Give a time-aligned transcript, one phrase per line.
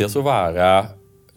[0.00, 0.66] Det å være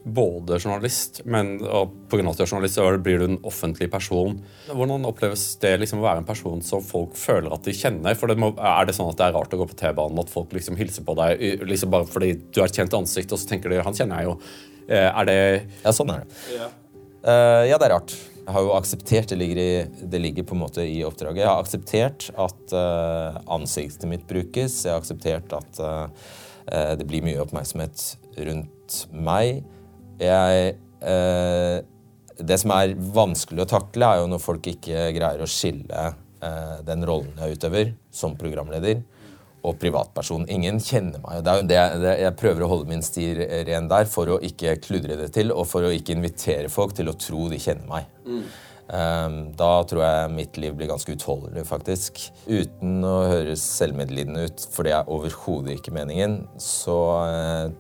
[0.04, 3.40] både journalist, men og på grunn av at du er journalist, så blir du en
[3.48, 4.38] offentlig person.
[4.68, 8.16] Hvordan oppleves det liksom å være en person som folk føler at de kjenner?
[8.20, 10.32] For det må, Er det sånn at det er rart å gå på T-banen, at
[10.32, 13.50] folk liksom hilser på deg liksom bare fordi du er et kjent ansikt, og så
[13.50, 14.40] tenker de 'han kjenner jeg jo'.
[14.90, 16.28] Eh, er det Ja, sånn er det.
[16.56, 16.68] Ja,
[17.28, 18.16] uh, ja det er rart.
[18.44, 21.48] Jeg har jo akseptert, det ligger, i, det ligger, på en måte i oppdraget, jeg
[21.48, 24.84] har akseptert at uh, ansiktet mitt brukes.
[24.84, 26.08] Jeg har akseptert at uh,
[26.96, 29.64] det blir mye oppmerksomhet rundt meg.
[30.22, 31.78] Jeg eh,
[32.38, 36.78] Det som er vanskelig å takle, er jo når folk ikke greier å skille eh,
[36.86, 39.04] den rollen jeg utøver som programleder,
[39.64, 40.44] og privatperson.
[40.52, 41.40] Ingen kjenner meg.
[41.44, 43.30] Det er jo det, det, jeg prøver å holde min sti
[43.70, 47.12] ren der for å ikke kludre det til, og for å ikke invitere folk til
[47.12, 48.10] å tro de kjenner meg.
[48.28, 48.44] Mm.
[48.84, 52.20] Um, da tror jeg mitt liv blir ganske utholdelig, faktisk.
[52.46, 57.72] Uten å høres selvmedlidende ut, for det er overhodet ikke meningen, så uh,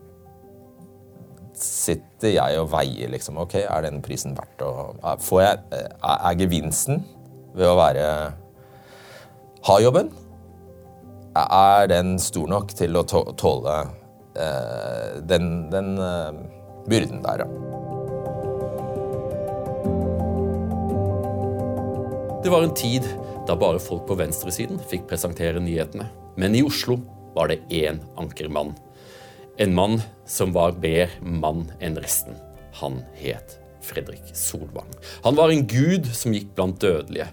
[1.63, 7.03] sitter jeg og veier liksom Ok, er denne prisen verdt å Får jeg Er gevinsten
[7.55, 8.05] ved å være
[9.67, 10.11] Ha jobben?
[11.33, 13.77] Er den stor nok til å tåle
[14.37, 16.35] eh, den, den eh,
[16.85, 17.47] byrden der, ja.
[22.43, 23.07] Det var en tid
[23.47, 26.05] da bare folk på venstresiden fikk presentere nyhetene.
[26.37, 26.99] Men i Oslo
[27.33, 28.75] var det én ankermann
[29.57, 32.35] en mann som var mer mann enn resten.
[32.79, 34.89] Han het Fredrik Solvang.
[35.23, 37.27] Han var en gud som gikk blant dødelige.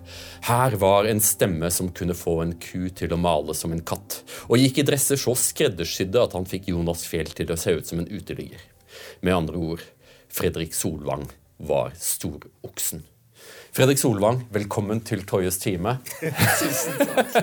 [0.49, 4.21] Her var en stemme som kunne få en ku til å male som en katt,
[4.51, 7.87] og gikk i dresser så skreddersydde at han fikk Jonas Fjell til å se ut
[7.87, 8.61] som en uteligger.
[9.23, 9.87] Med andre ord,
[10.29, 13.07] Fredrik Solvang var storoksen.
[13.71, 16.01] Fredrik Solvang, velkommen til Toyes time.
[16.59, 17.37] Tusen takk.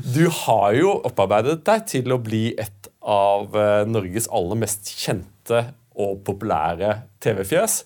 [0.00, 5.64] Du har jo opparbeidet deg til å bli et av eh, Norges aller mest kjente
[5.98, 7.82] og populære TV-fjes.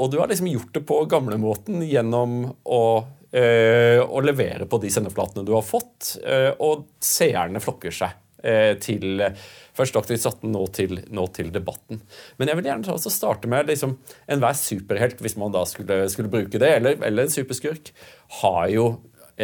[0.00, 2.82] Og du har liksom gjort det på gamlemåten gjennom å,
[3.36, 8.18] øh, å, levere på de sendeflatene du har fått, øh, og seerne flokker seg
[8.80, 9.20] til
[9.76, 11.98] først Dagsnytt 18, nå til, nå til, debatten.
[12.40, 13.98] Men jeg vil gjerne også starte med liksom,
[14.32, 17.90] enhver superhelt, hvis man da skulle, skulle bruke det, eller, eller en superskurk,
[18.40, 18.86] har jo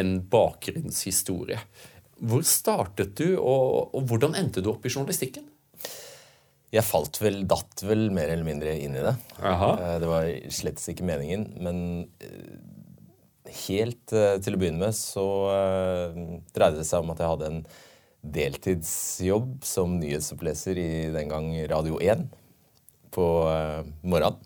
[0.00, 1.60] en bakgrunnshistorie.
[2.16, 5.44] Hvor startet du, og, og, hvordan endte du opp i journalistikken?
[6.72, 9.12] Jeg falt vel, datt vel mer eller mindre inn i det.
[9.38, 9.68] Aha.
[9.76, 11.44] Eh, det var slett ikke meningen.
[11.62, 11.82] Men
[12.24, 12.56] eh,
[13.66, 15.26] helt eh, til å begynne med så
[16.56, 17.62] dreide det seg om at jeg hadde en
[18.26, 22.26] deltidsjobb som nyhetsoppleser i den gang Radio 1
[23.14, 23.26] på
[24.02, 24.40] morgenen.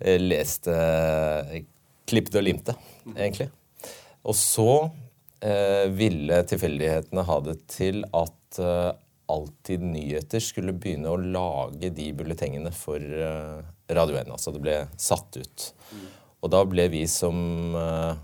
[0.00, 0.72] Jeg leste
[2.08, 2.72] Klippet og limte,
[3.12, 3.50] egentlig.
[4.24, 4.88] Og så
[5.96, 8.90] ville tilfeldighetene ha det til at eh,
[9.30, 13.60] Alltid Nyheter skulle begynne å lage de bulletengene for eh,
[13.94, 14.32] Radio 1.
[14.34, 15.66] Altså det ble satt ut.
[16.42, 18.20] Og da ble vi som eh,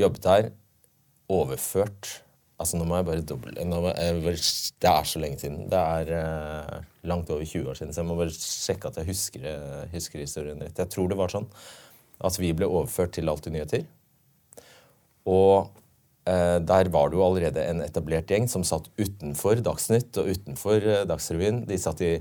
[0.00, 0.52] jobbet her,
[1.32, 2.18] overført
[2.60, 5.64] Altså Nå må jeg bare doble Det er så lenge siden.
[5.72, 9.46] Det er langt over 20 år siden, så jeg må bare sjekke at jeg husker,
[9.90, 10.78] husker historien rett.
[10.78, 11.48] Jeg tror det var sånn
[12.22, 13.82] at vi ble overført til Alltid Nyheter.
[15.26, 15.81] Og Eh,
[16.24, 21.02] der var det jo allerede en etablert gjeng som satt utenfor Dagsnytt og utenfor eh,
[21.08, 21.64] Dagsrevyen.
[21.66, 22.12] De satt i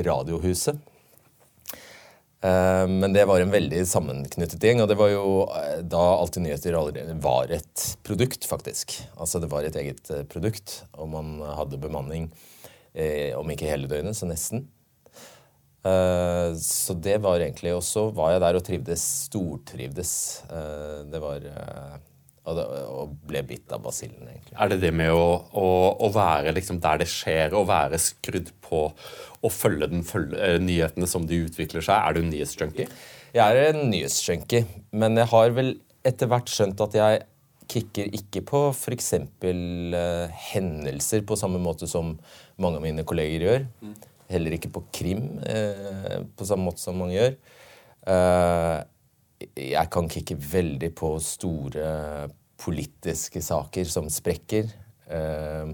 [0.00, 0.80] Radiohuset.
[2.40, 5.44] Eh, men det var en veldig sammenknyttet gjeng, og det var jo
[5.84, 8.96] da Alltid Nyheter allerede var et produkt, faktisk.
[9.20, 12.30] Altså det var et eget produkt, og man hadde bemanning
[13.38, 14.64] om ikke hele døgnet, så nesten.
[15.80, 20.12] Så det var egentlig Og så var jeg der og trivdes, stortrivdes.
[21.12, 21.46] Det var
[22.48, 24.54] og, det, og ble bitt av basillen, egentlig.
[24.56, 25.66] Er det det med å, å,
[26.06, 28.86] å være liksom der det skjer, å være skrudd på
[29.40, 31.96] og følge, den, følge uh, nyhetene som de utvikler seg?
[31.96, 32.88] Er du nyhetsjunkie?
[33.36, 34.64] Jeg er en nyhetsjunkie,
[34.96, 35.74] men jeg har vel
[36.06, 37.20] etter hvert skjønt at jeg
[37.70, 39.12] kicker ikke på f.eks.
[39.14, 39.50] Uh,
[39.96, 42.16] eh, hendelser på samme måte som
[42.60, 43.66] mange av mine kolleger gjør.
[43.84, 43.98] Mm.
[44.30, 47.36] Heller ikke på krim uh, på samme måte som mange gjør.
[48.08, 48.80] Uh,
[49.40, 52.28] jeg kan kicke veldig på store
[52.60, 54.68] politiske saker som sprekker.
[55.10, 55.72] Eh,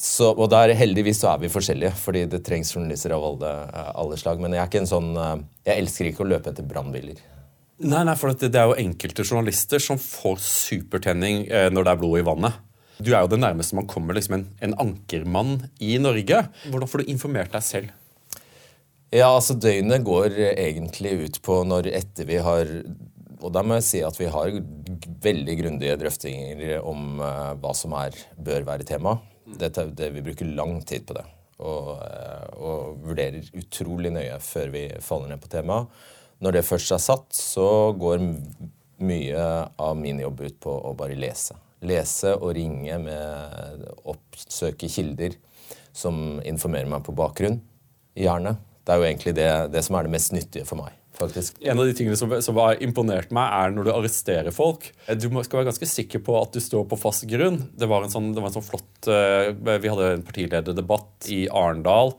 [0.00, 3.50] så, og der heldigvis så er vi forskjellige, fordi det trengs journalister av alle,
[4.00, 4.40] alle, slag.
[4.40, 5.36] Men jeg er ikke en sånn eh,
[5.68, 7.20] Jeg elsker ikke å løpe etter brannbiler.
[7.80, 12.02] Nei, nei, for det, er jo enkelte journalister som får supertenning eh, når det er
[12.02, 12.66] blod i vannet.
[13.00, 16.42] Du er jo det nærmeste man kommer liksom en, en ankermann i Norge.
[16.68, 17.94] Hvordan får du informert deg selv?
[19.10, 22.68] Ja, altså Døgnet går egentlig ut på når etter vi har
[23.40, 24.52] Og da må jeg si at vi har
[25.24, 29.16] veldig grundige drøftinger om uh, hva som er, bør være tema.
[29.44, 31.24] Det, det, vi bruker lang tid på det.
[31.58, 35.88] Og, uh, og vurderer utrolig nøye før vi faller ned på temaet.
[36.44, 37.66] Når det først er satt, så
[37.96, 38.22] går
[39.00, 39.48] mye
[39.80, 41.56] av min jobb ut på å bare lese.
[41.88, 45.36] Lese og ringe med oppsøke kilder
[45.96, 47.62] som informerer meg på bakgrunn.
[48.16, 48.58] Gjerne.
[48.90, 51.58] Det er jo egentlig det, det som er det mest nyttige for meg faktisk.
[51.60, 54.88] En av de tingene som, som har imponert meg, er når du arresterer folk.
[55.20, 57.60] Du skal være ganske sikker på at du står på fast grunn.
[57.76, 62.14] Det var en sånn, var en sånn flott uh, Vi hadde en partilederdebatt i Arendal.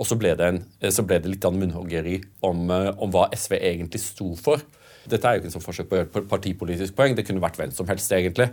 [0.00, 0.62] Og så ble det, en,
[0.92, 4.62] så ble det litt av munnhoggeri om, uh, om, hva SV egentlig sto for.
[5.10, 7.16] Dette er jo ikke en sånn forsøk på å gjøre partipolitisk poeng.
[7.16, 8.50] Det kunne vært hvem som helst, egentlig.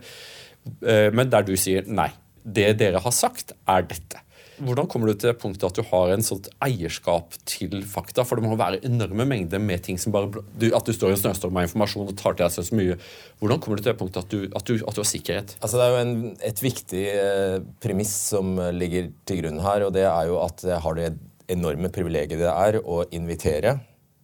[0.82, 2.10] Men der du sier nei.
[2.44, 4.20] Det dere har sagt, er dette.
[4.58, 8.24] Hvordan kommer du til punktet at du har en sånt eierskap til fakta?
[8.26, 10.42] For det må være enorme mengder med ting som bare
[10.74, 12.98] At du står i en snøstorm av informasjon og tar til deg så mye.
[13.38, 15.58] Hvordan kommer du til det punktet at du, at du, at du har sikkerhet?
[15.62, 16.16] Altså Det er jo en,
[16.50, 20.82] et viktig eh, premiss som ligger til grunn her, og det er jo at jeg
[20.88, 21.12] har det
[21.54, 23.78] enorme privilegiet det er å invitere.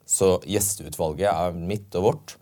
[0.10, 2.38] Så gjesteutvalget er mitt og vårt.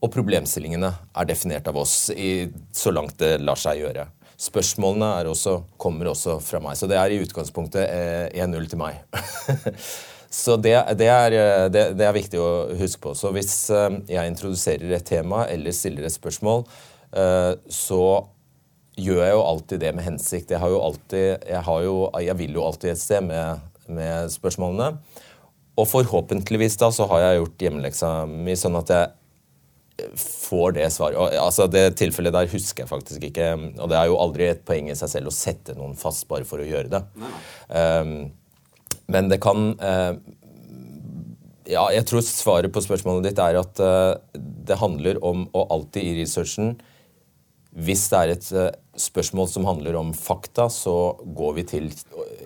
[0.00, 4.06] Og problemstillingene er definert av oss i, så langt det lar seg gjøre.
[4.40, 6.78] Spørsmålene også, kommer også fra meg.
[6.78, 7.84] Så det er i utgangspunktet
[8.32, 9.02] 1-0 eh, til meg.
[10.42, 12.50] så det, det, er, eh, det, det, er, viktig å
[12.80, 13.12] huske på.
[13.18, 16.64] Så hvis eh, jeg introduserer et tema eller stiller et spørsmål,
[17.74, 18.02] så
[18.94, 20.52] gjør jeg jo alltid det med hensikt.
[20.54, 24.30] Jeg, har jo alltid, jeg, har jo, jeg vil jo alltid et sted med, med
[24.30, 24.92] spørsmålene.
[25.74, 29.10] Og forhåpentligvis da så har jeg gjort hjemmeleksa mi sånn at jeg
[30.16, 31.36] får det svaret.
[31.40, 33.52] Altså Det tilfellet der husker jeg faktisk ikke.
[33.78, 36.48] Og det er jo aldri et poeng i seg selv å sette noen fast bare
[36.48, 37.02] for å gjøre det.
[37.68, 38.30] Um,
[39.10, 40.14] men det kan uh,
[41.70, 46.06] Ja, jeg tror svaret på spørsmålet ditt er at uh, det handler om å alltid
[46.06, 46.76] i researchen
[47.74, 48.68] Hvis det er et uh,
[49.00, 51.90] spørsmål som handler om fakta, så går vi til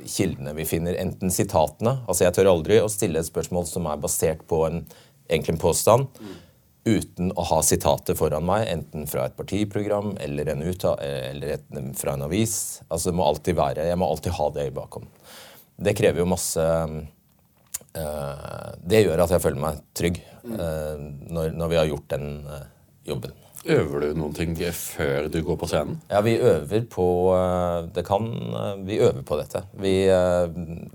[0.05, 4.01] kildene vi finner, enten sitatene Altså Jeg tør aldri å stille et spørsmål som er
[4.01, 4.85] basert på en,
[5.29, 6.21] egentlig en påstand.
[6.21, 6.41] Mm
[6.85, 11.67] uten å ha sitatet foran meg, enten fra et partiprogram eller, en uta, eller et,
[11.97, 12.83] fra en avis.
[12.89, 15.09] Altså det må alltid være, Jeg må alltid ha det i bakhånd.
[15.77, 17.01] Det krever jo masse uh,
[18.79, 20.21] Det gjør at jeg føler meg trygg
[20.53, 22.69] uh, når, når, vi har gjort den uh,
[23.09, 23.41] jobben.
[23.65, 25.97] Øver du noen ting før du går på scenen?
[26.13, 27.07] Ja, vi øver på
[27.97, 28.29] Det kan
[28.85, 29.65] Vi øver på dette.
[29.81, 30.05] Vi,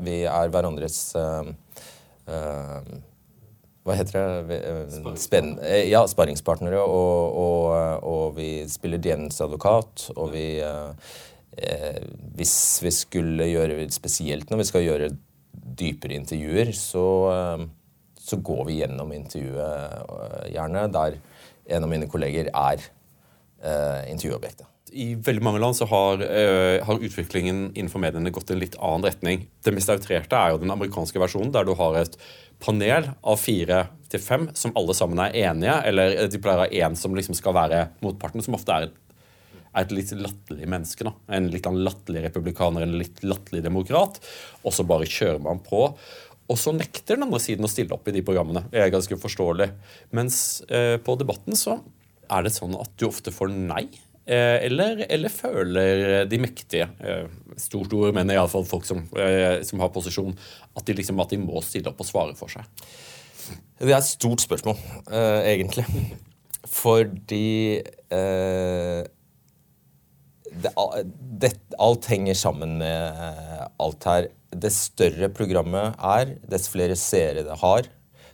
[0.06, 1.00] vi er hverandres
[3.88, 4.60] hva heter det?
[5.22, 6.82] Spen eh, ja, sparringspartnere.
[6.84, 10.10] Og, og, og, vi spiller djevelens advokat.
[10.18, 12.04] Og vi eh,
[12.38, 12.56] Hvis
[12.86, 15.10] vi skulle gjøre Spesielt når vi skal gjøre
[15.80, 17.66] dypere intervjuer, så, eh,
[18.20, 21.20] så går vi gjennom intervjuet gjerne der
[21.70, 24.68] en av mine kolleger er eh, intervjuobjektet.
[24.92, 28.78] I veldig mange land så har, uh, har, utviklingen innenfor mediene gått i en litt
[28.80, 29.48] annen retning.
[29.64, 32.18] Det mest outrerte er jo den amerikanske versjonen, der du har et
[32.64, 36.88] panel av fire til fem som alle sammen er enige, eller de pleier å ha
[36.88, 38.98] én som liksom skal være motparten, som ofte er et,
[39.70, 41.06] er et litt latterlig menneske.
[41.06, 41.14] Da.
[41.38, 44.18] En litt latterlig republikaner, en litt latterlig demokrat.
[44.66, 45.86] Og så bare kjører man på.
[46.50, 48.66] Og så nekter den andre siden å stille opp i de programmene.
[48.72, 49.70] Det er ganske forståelig.
[50.18, 51.78] Mens uh, på Debatten så
[52.30, 53.86] er det sånn at du ofte får nei.
[54.30, 57.26] Eh, eller, eller, føler de mektige, eh,
[57.58, 60.36] stort ord, men iallfall folk som, eh, som, har posisjon,
[60.78, 62.62] at de, liksom, at de må stille opp og svare for seg?
[63.80, 64.78] Det er et stort spørsmål,
[65.10, 65.86] egentlig.
[66.70, 67.82] Fordi
[70.52, 70.74] det,
[71.42, 73.24] det, alt henger sammen med
[73.82, 74.28] alt her.
[74.54, 77.90] Dess større programmet er, dess flere seere det har,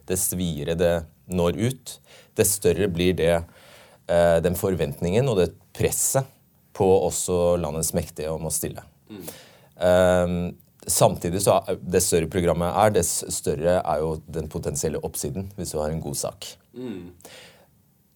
[0.09, 0.95] dess videre det
[1.31, 1.99] når ut,
[2.35, 3.37] dess større blir det
[4.43, 6.31] den forventningen og det presset
[6.75, 8.83] på også landets mektige om å stille.
[9.09, 10.55] Mm.
[10.85, 15.73] Samtidig så er, Dess større programmet er, dess større er jo den potensielle oppsiden hvis
[15.73, 16.49] du har en god sak.
[16.75, 17.13] Mm.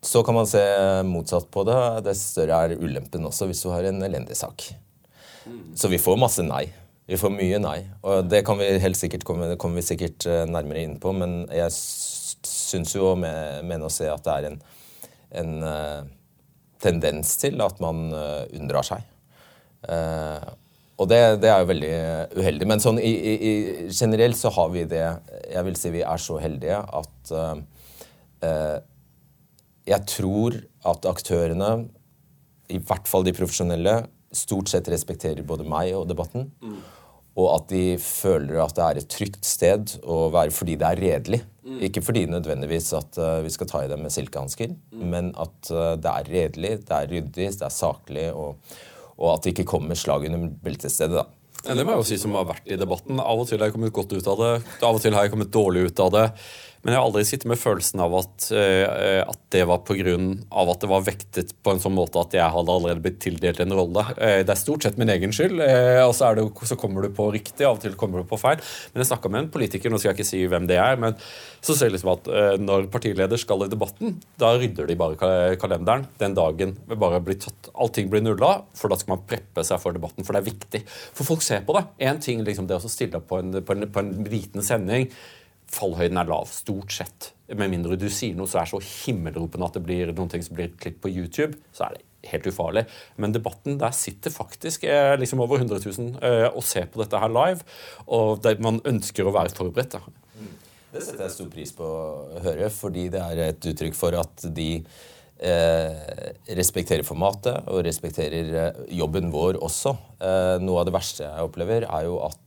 [0.06, 0.62] Så kan man se
[1.08, 1.80] motsatt på det.
[2.06, 4.70] Dess større er ulempen også hvis du har en elendig sak.
[5.48, 5.74] Mm.
[5.75, 6.68] Så vi får masse nei.
[7.10, 7.80] Vi får mye nei.
[8.06, 11.42] Og det kan vi helt sikkert komme, kommer vi sikkert eh, nærmere inn på, men
[11.50, 14.60] jeg syns jo med, mener å se at det er en,
[15.42, 16.12] en uh,
[16.83, 19.05] tendens til at man uh, unndrar seg.
[19.83, 20.43] Uh,
[21.00, 21.91] og det, det, er jo veldig
[22.36, 22.67] uheldig.
[22.67, 23.51] Men sånn i, i,
[23.88, 25.05] generelt så har vi det
[25.48, 28.79] Jeg vil si vi er så heldige at uh,
[29.89, 30.57] jeg tror
[30.88, 31.69] at aktørene,
[32.69, 33.95] i hvert fall de profesjonelle,
[34.36, 36.51] stort sett respekterer både meg og debatten.
[36.62, 36.77] Mm.
[37.39, 41.01] Og at de føler at det er et trygt sted å være fordi det er
[41.05, 41.41] redelig.
[41.63, 41.79] Mm.
[41.88, 45.03] Ikke fordi nødvendigvis at uh, vi skal ta i dem med silkehansker, mm.
[45.13, 48.29] men at uh, det er redelig, det er ryddig, det er saklig.
[48.34, 48.58] og
[49.19, 51.19] og at det ikke kommer slag under beltestedet.
[51.19, 51.25] da.
[51.65, 53.19] Ja, det må jeg jo si som har vært i debatten.
[53.19, 55.34] Av og til har jeg kommet godt ut av det, av og til har jeg
[55.34, 56.25] kommet dårlig ut av det.
[56.79, 60.15] Men jeg har aldri sittet med følelsen av at, uh, at det var pga.
[60.15, 63.75] at det var vektet på en sånn måte at jeg hadde allerede blitt tildelt en
[63.75, 64.05] rolle.
[64.15, 67.12] Uh, det er stort sett min egen skyld, uh, og så, det, så, kommer du
[67.15, 68.63] på riktig, av og til kommer du på feil.
[68.93, 71.17] Men jeg snakka med en politiker, nå skal jeg ikke si hvem det er, men
[71.59, 72.29] så ser jeg liksom at
[72.63, 77.67] når partileder skal i debatten, da rydder de bare kalenderen den dagen bare blir tatt,
[77.75, 80.81] allting blir nulla, for da skal man preppe seg for debatten, for det er viktig.
[81.17, 81.83] For folk ser på det.
[82.07, 85.09] Én ting liksom det å stille opp på en, på en, på en liten sending
[85.74, 87.32] fallhøyden er lav, stort sett.
[87.50, 90.58] Med mindre du sier noe så er så himmelropende at det blir noen ting som
[90.58, 92.86] blir klipp på YouTube, så er det helt ufarlig.
[93.18, 97.22] Men debatten, der sitter faktisk eh, liksom over 100 000 eh, og ser på dette
[97.22, 97.64] her live.
[98.08, 99.96] Og det, man ønsker å være forberedt.
[99.96, 100.20] Da.
[100.90, 104.46] Det setter jeg stor pris på å høre, fordi det er et uttrykk for at
[104.58, 104.72] de
[105.38, 109.94] eh, respekterer formatet og respekterer eh, jobben vår også.
[110.18, 112.38] Eh, noe av det verste jeg opplever, er jo at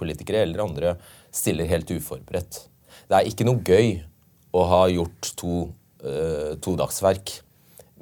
[0.00, 0.94] politikere eller andre
[1.36, 2.64] stiller helt uforberedt.
[3.06, 3.98] Det er ikke noe gøy
[4.56, 5.68] å ha gjort to,
[6.04, 7.38] uh, todagsverk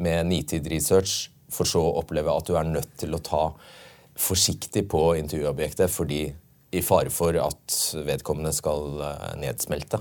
[0.02, 3.44] med nitid research, for så å oppleve at du er nødt til å ta
[4.18, 6.24] forsiktig på intervjuobjektet fordi
[6.74, 7.76] i fare for at
[8.06, 10.00] vedkommende skal uh, nedsmelte.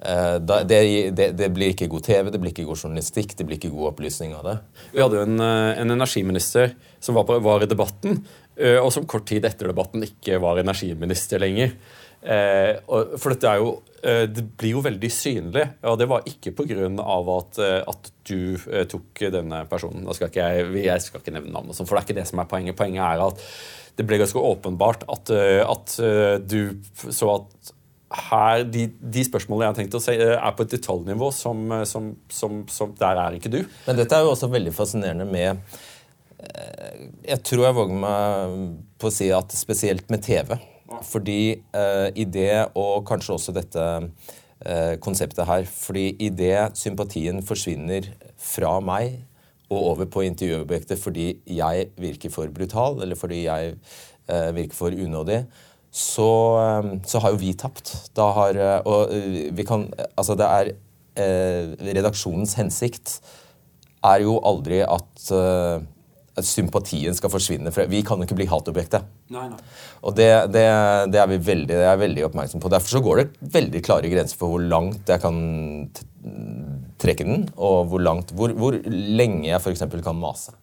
[0.00, 0.80] Uh, da, det,
[1.16, 3.94] det, det, blir ikke god TV, det blir ikke god journalistikk, det blir ikke god
[3.94, 4.56] opplysning av det.
[4.94, 8.22] Vi hadde jo en, en energiminister som var, på, var, i debatten,
[8.60, 11.72] og som kort tid etter debatten ikke var energiminister lenger.
[12.20, 12.76] Eh,
[13.16, 13.70] for dette er jo
[14.04, 15.66] eh, Det blir jo veldig synlig.
[15.88, 16.88] Og det var ikke pga.
[17.00, 20.08] At, eh, at du tok denne personen.
[20.16, 22.78] Skal jeg, jeg skal ikke nevne navnet, for det er ikke det som er poenget.
[22.78, 23.44] Poenget er at
[23.98, 25.94] det ble ganske åpenbart at, at
[26.48, 26.60] du
[27.12, 27.72] så at
[28.30, 32.06] her, de, de, spørsmålene jeg har tenkt å si, er på et detaljnivå som, som,
[32.32, 33.58] som, som, Der er ikke du.
[33.84, 35.60] Men dette er jo også veldig fascinerende med
[37.28, 38.56] Jeg tror jeg våger meg
[39.02, 40.54] på å si at spesielt med TV
[41.06, 43.86] fordi eh, i det, og kanskje også dette
[44.66, 49.20] eh, konseptet her Fordi i det sympatien forsvinner fra meg
[49.70, 53.76] og over på intervjuobjektet fordi jeg virker for brutal, eller fordi jeg
[54.26, 55.44] eh, virker for unådig,
[55.90, 56.26] så,
[57.06, 57.92] så, har jo vi tapt.
[58.14, 59.10] Da har Og
[59.54, 60.72] vi kan Altså, det er
[61.18, 63.16] Redaksjonens hensikt
[64.06, 65.30] er jo aldri at
[66.46, 67.72] sympatien skal forsvinne.
[67.74, 69.08] For vi kan jo ikke bli hatobjektet.
[69.34, 69.58] Nei, nei.
[70.04, 70.64] Og det, det,
[71.12, 72.72] det, er vi veldig, det er veldig oppmerksom på.
[72.72, 75.38] Derfor så går det veldig klare grenser for hvor langt jeg kan
[77.00, 79.86] trekke den, og hvor, langt, hvor, hvor lenge jeg f.eks.
[80.04, 80.56] kan mase.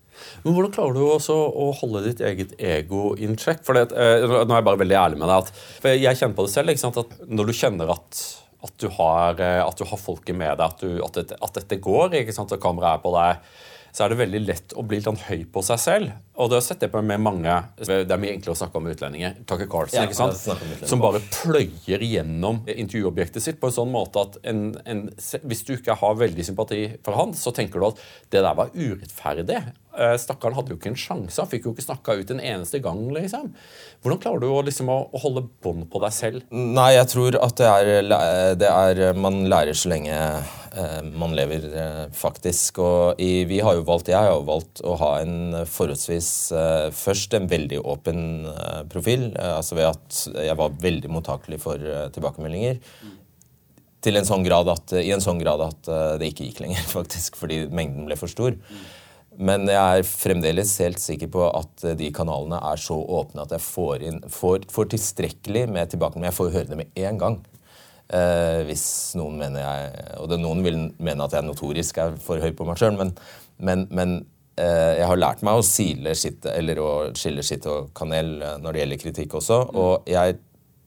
[0.44, 3.62] Men Hvordan klarer du også å holde ditt eget ego in check?
[3.66, 5.46] For det, eh, nå er jeg bare veldig ærlig med deg.
[5.46, 6.74] At, jeg kjenner på det selv.
[6.74, 8.22] At når du kjenner at,
[8.66, 11.62] at, du har, eh, at, du har, folket med deg, at, du, at, dette, at
[11.62, 12.54] dette går, ikke sant?
[12.54, 13.66] og kameraet er på deg
[13.98, 16.10] så er det veldig lett å bli litt sånn høy på seg selv.
[16.38, 18.90] Og det har sett det på med mange Det er mye enklere å snakke om
[18.92, 19.40] utlendinger.
[19.50, 20.86] Tucker Carlson, ja, ikke sant?
[20.86, 25.08] som bare pløyer gjennom intervjuobjektet sitt på en sånn måte at en, en,
[25.50, 28.70] hvis du ikke har veldig sympati for han, så tenker du at det der var
[28.78, 29.64] urettferdig.
[29.98, 31.40] Eh, stakkaren hadde jo ikke en sjanse.
[31.42, 33.02] Han fikk jo ikke snakka ut en eneste gang.
[33.18, 33.50] liksom.
[34.06, 36.46] Hvordan klarer du å, liksom, å, holde bånd på deg selv?
[36.54, 40.22] Nei, jeg tror at det er, det er Man lærer så lenge
[41.14, 42.80] man lever, eh, faktisk.
[42.84, 46.90] Og i, vi har jo valgt, Jeg har jo valgt å ha en forholdsvis eh,
[46.96, 48.20] Først en veldig åpen
[48.92, 51.82] profil, altså ved at jeg var veldig mottakelig for
[52.14, 52.80] tilbakemeldinger.
[54.02, 55.90] Til en sånn grad at, I en sånn grad at
[56.22, 58.56] det ikke gikk lenger, faktisk, fordi mengden ble for stor.
[59.38, 63.66] Men jeg er fremdeles helt sikker på at de kanalene er så åpne at jeg
[63.66, 66.32] får, inn, får, får tilstrekkelig med tilbakemeldinger.
[66.32, 67.38] Jeg får høre det med en gang.
[68.08, 68.86] Eh, hvis
[69.20, 72.64] noen mener jeg Og det, noen vil mene at jeg notorisk er for høy på
[72.64, 73.12] meg sjøl, men,
[73.60, 74.14] men, men
[74.56, 78.56] eh, jeg har lært meg å sile skitt, eller å skille skitt og kanel eh,
[78.64, 79.60] når det gjelder kritikk også.
[79.68, 79.82] Mm.
[79.84, 80.38] Og jeg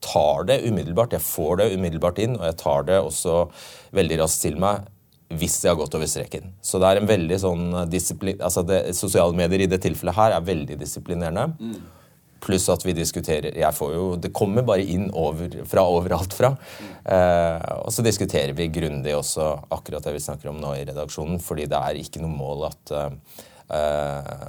[0.01, 1.19] tar det umiddelbart.
[1.19, 3.37] Jeg får det umiddelbart inn, og jeg tar det også
[4.01, 4.89] veldig raskt til meg
[5.31, 6.55] hvis det har gått over streken.
[6.65, 8.41] Så det er en veldig sånn disiplin...
[8.43, 11.45] Altså det, Sosiale medier i det tilfellet her er veldig disiplinerende.
[11.61, 12.00] Mm.
[12.41, 16.55] Pluss at vi diskuterer jeg får jo, Det kommer bare inn over, fra overalt fra.
[17.05, 21.41] Eh, og så diskuterer vi grundig også akkurat det vi snakker om nå i redaksjonen,
[21.43, 24.49] fordi det er ikke noe mål at eh,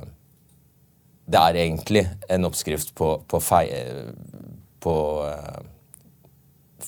[1.32, 4.16] Det er egentlig en oppskrift på, på, feil,
[4.84, 4.96] på
[5.28, 5.60] eh,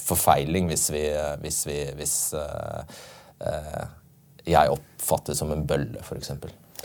[0.04, 1.04] forfeiling hvis vi
[1.44, 2.98] Hvis, vi, hvis eh,
[3.48, 3.84] eh,
[4.44, 6.34] jeg oppfattes som en bølle, f.eks.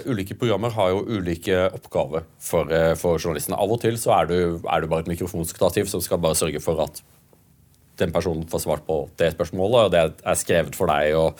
[0.06, 3.58] Ulike programmer har jo ulike oppgaver for, eh, for journalistene.
[3.58, 6.60] Av og til så er du, er du bare et mikrofonstativ som skal bare sørge
[6.62, 7.02] for at
[7.98, 11.38] den personen får svart på det spørsmålet, og det er skrevet for deg, og,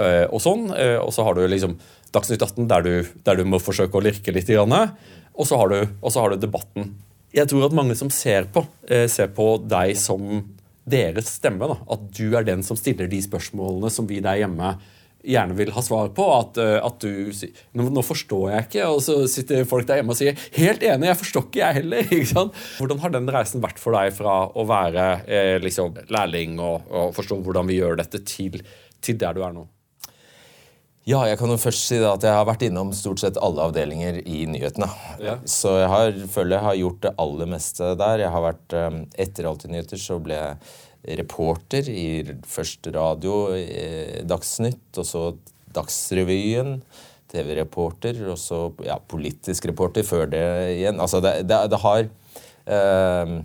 [0.00, 0.70] eh, og sånn.
[0.72, 1.78] Eh, og så har du liksom
[2.10, 4.48] Dagsnytt 18, der du, der du må forsøke å lirke litt.
[4.50, 6.96] Og så har, har, du debatten
[7.30, 8.66] jeg tror at mange som ser på,
[9.06, 10.42] ser på deg som
[10.90, 11.68] deres stemme.
[11.70, 11.76] Da.
[11.94, 14.74] At du er den som stiller de spørsmålene som vi der hjemme
[15.26, 16.26] gjerne vil ha svar på.
[16.34, 20.00] At, eh, at du sier nå, nå, forstår jeg ikke', og så sitter folk der
[20.00, 22.52] hjemme og sier 'helt enig, jeg forstår ikke, jeg heller'.
[22.78, 27.12] Hvordan har den reisen vært for deg fra å være eh, liksom, lærling og, og,
[27.14, 28.62] forstå hvordan vi gjør dette, til,
[29.00, 29.66] til der du er nå?
[31.08, 34.20] Ja, jeg kan jo først si at jeg har vært innom stort sett alle avdelinger
[34.20, 34.86] i nyhetene.
[35.18, 35.38] Ja.
[35.48, 38.22] Så jeg har, føler jeg har gjort det aller meste der.
[38.26, 44.20] Jeg har vært, eh, Etter Alltid nyheter så ble jeg reporter i først radio, eh,
[44.28, 45.24] Dagsnytt, og så
[45.74, 46.80] Dagsrevyen.
[47.30, 50.42] TV-reporter, og så ja, politisk reporter før det
[50.72, 50.96] igjen.
[50.98, 52.00] Altså, det, det, det har
[52.66, 53.36] eh,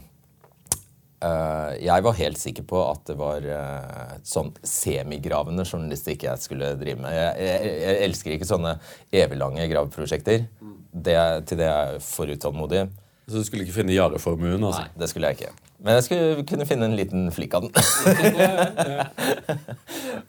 [1.25, 6.73] Uh, jeg var helt sikker på at det var uh, sånn semigravende journalistikk jeg skulle
[6.77, 7.15] drive med.
[7.15, 8.73] Jeg, jeg, jeg elsker ikke sånne
[9.15, 10.45] eviglange graveprosjekter.
[10.91, 11.15] Det,
[11.47, 12.83] til det er jeg for utålmodig.
[13.25, 14.61] Så du skulle ikke finne Jare-formuen?
[14.61, 14.83] Altså.
[14.83, 15.53] Nei, det skulle jeg ikke.
[15.85, 17.73] Men jeg skulle kunne finne en liten flikk av den.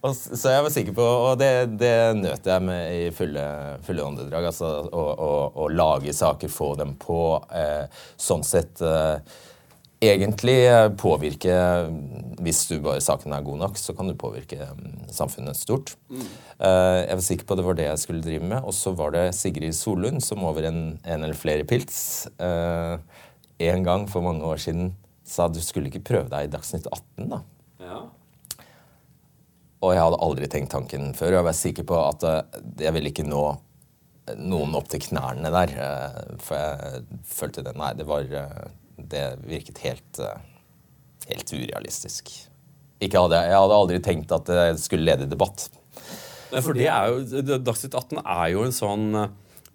[0.05, 1.51] og, så jeg var sikker på, og det,
[1.81, 3.45] det nøt jeg med i fulle,
[3.85, 4.45] fulle åndedrag.
[4.49, 7.21] Altså å lage saker, få dem på.
[7.53, 7.85] Eh,
[8.17, 8.81] sånn sett
[10.11, 10.57] egentlig
[11.01, 11.55] påvirke
[12.43, 15.95] Hvis du bare saken er god nok, så kan du påvirke mm, samfunnet stort.
[16.11, 16.27] Mm.
[16.61, 18.61] Jeg var sikker på det var det jeg skulle drive med.
[18.65, 22.99] Og så var det Sigrid Solund som over en, en eller flere pils eh,
[23.67, 24.93] en gang for mange år siden
[25.27, 27.41] sa du skulle ikke prøve deg i Dagsnytt 18, da.
[27.83, 28.01] Ja.
[29.83, 31.33] Og jeg hadde aldri tenkt tanken før.
[31.33, 33.45] Og jeg var sikker på at eh, jeg ville ikke nå
[34.43, 35.73] noen opp til knærne der.
[36.43, 38.27] For jeg følte det Nei, det var
[38.97, 40.39] det virket helt, eh,
[41.29, 42.33] helt urealistisk.
[42.97, 45.69] Hadde, jeg hadde aldri tenkt at det skulle lede debatt.
[46.55, 49.07] For det er jo, Dagsnytt 18 er jo en sånn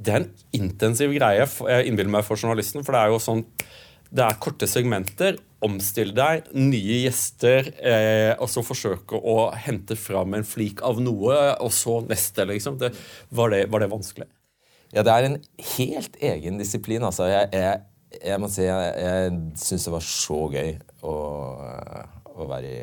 [0.01, 2.85] Det er en intensiv greie, jeg innbiller meg, for journalisten.
[2.85, 3.43] For det er jo sånn
[4.09, 5.37] Det er korte segmenter.
[5.61, 11.35] Omstill deg, nye gjester, eh, og så forsøke å hente fram en flik av noe,
[11.61, 12.79] og så neste, liksom.
[12.81, 12.89] Det,
[13.29, 14.25] var, det, var, det, vanskelig?
[14.89, 15.37] Ja, det er en
[15.75, 17.05] helt egen disiplin.
[17.05, 17.77] Altså, jeg, jeg
[18.19, 20.71] jeg må si jeg, jeg syns det var så gøy
[21.07, 21.15] å,
[22.35, 22.81] å være i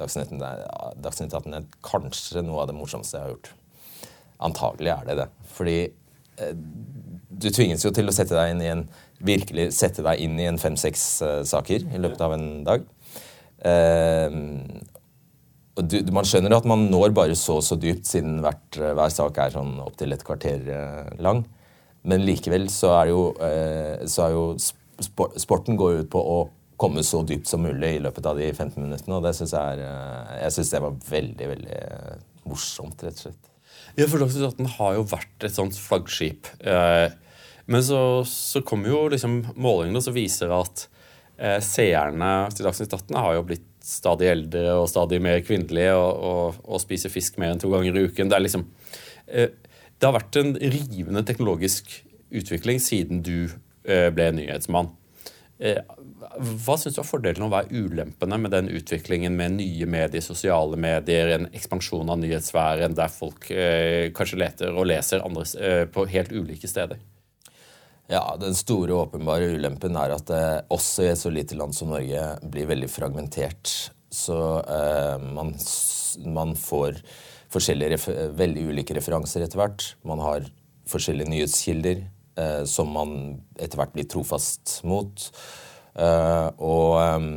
[0.00, 1.00] Dagsnytt 18.
[1.02, 3.50] Dagsnytt 18 er kanskje noe av det morsomste jeg har gjort.
[4.46, 5.26] Antagelig er det det.
[5.52, 5.76] Fordi
[6.40, 6.54] eh,
[7.30, 8.86] du tvinges jo til å sette deg inn i en
[9.20, 12.86] virkelig sette deg inn i en fem-seks uh, saker i løpet av en dag.
[15.76, 19.12] Og du, man skjønner at man når bare så og så dypt, siden hvert, hver
[19.12, 20.64] sak er sånn opptil et kvarter
[21.20, 21.42] lang.
[22.08, 24.44] Men likevel så er jo, eh, så er jo
[25.00, 26.40] sporten går ut på å
[26.80, 29.18] komme så dypt som mulig i løpet av de 15 minuttene.
[29.18, 31.80] Og det synes jeg, er, eh, jeg synes det var veldig veldig
[32.48, 33.50] morsomt, rett og slett.
[33.98, 36.48] Ja, for Dagsnytt 18 har jo vært et sånt flaggskip.
[36.60, 37.10] Eh,
[37.70, 40.88] men så, så kommer jo liksom målingene som viser at
[41.64, 46.58] seerne til Dagsnytt 18 har jo blitt stadig eldre og stadig mer kvinnelige og, og,
[46.68, 48.28] og spiser fisk mer enn to ganger i uken.
[48.28, 48.66] Det er liksom
[50.00, 51.92] det har vært en rivende teknologisk
[52.30, 53.50] utvikling siden du
[53.84, 54.88] eh, ble nyhetsmann.
[55.60, 55.76] Eh,
[56.64, 60.24] hva syns du er fordelen og hva er ulempene med den utviklingen med nye medier,
[60.24, 65.44] sosiale medier, en ekspansjon av nyhetssfæren der folk eh, kanskje leter og leser andre,
[65.92, 67.02] på helt ulike steder?
[68.10, 71.92] Ja, Den store åpenbare ulempen er at det også i et så lite land som
[71.92, 73.92] Norge blir veldig fragmentert.
[74.10, 75.52] Så eh, man,
[76.26, 76.98] man får
[77.50, 77.98] forskjellige,
[78.38, 79.92] veldig ulike referanser etter hvert.
[80.06, 80.46] Man har
[80.90, 82.02] forskjellige nyhetskilder
[82.38, 83.12] eh, som man
[83.58, 85.28] etter hvert blir trofast mot.
[85.98, 87.28] Eh, og eh,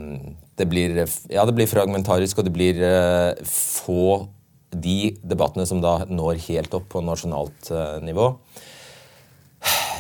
[0.60, 0.98] det, blir,
[1.34, 4.26] ja, det blir fragmentarisk, og det blir eh, få
[4.74, 8.34] de debattene som da når helt opp på nasjonalt eh, nivå.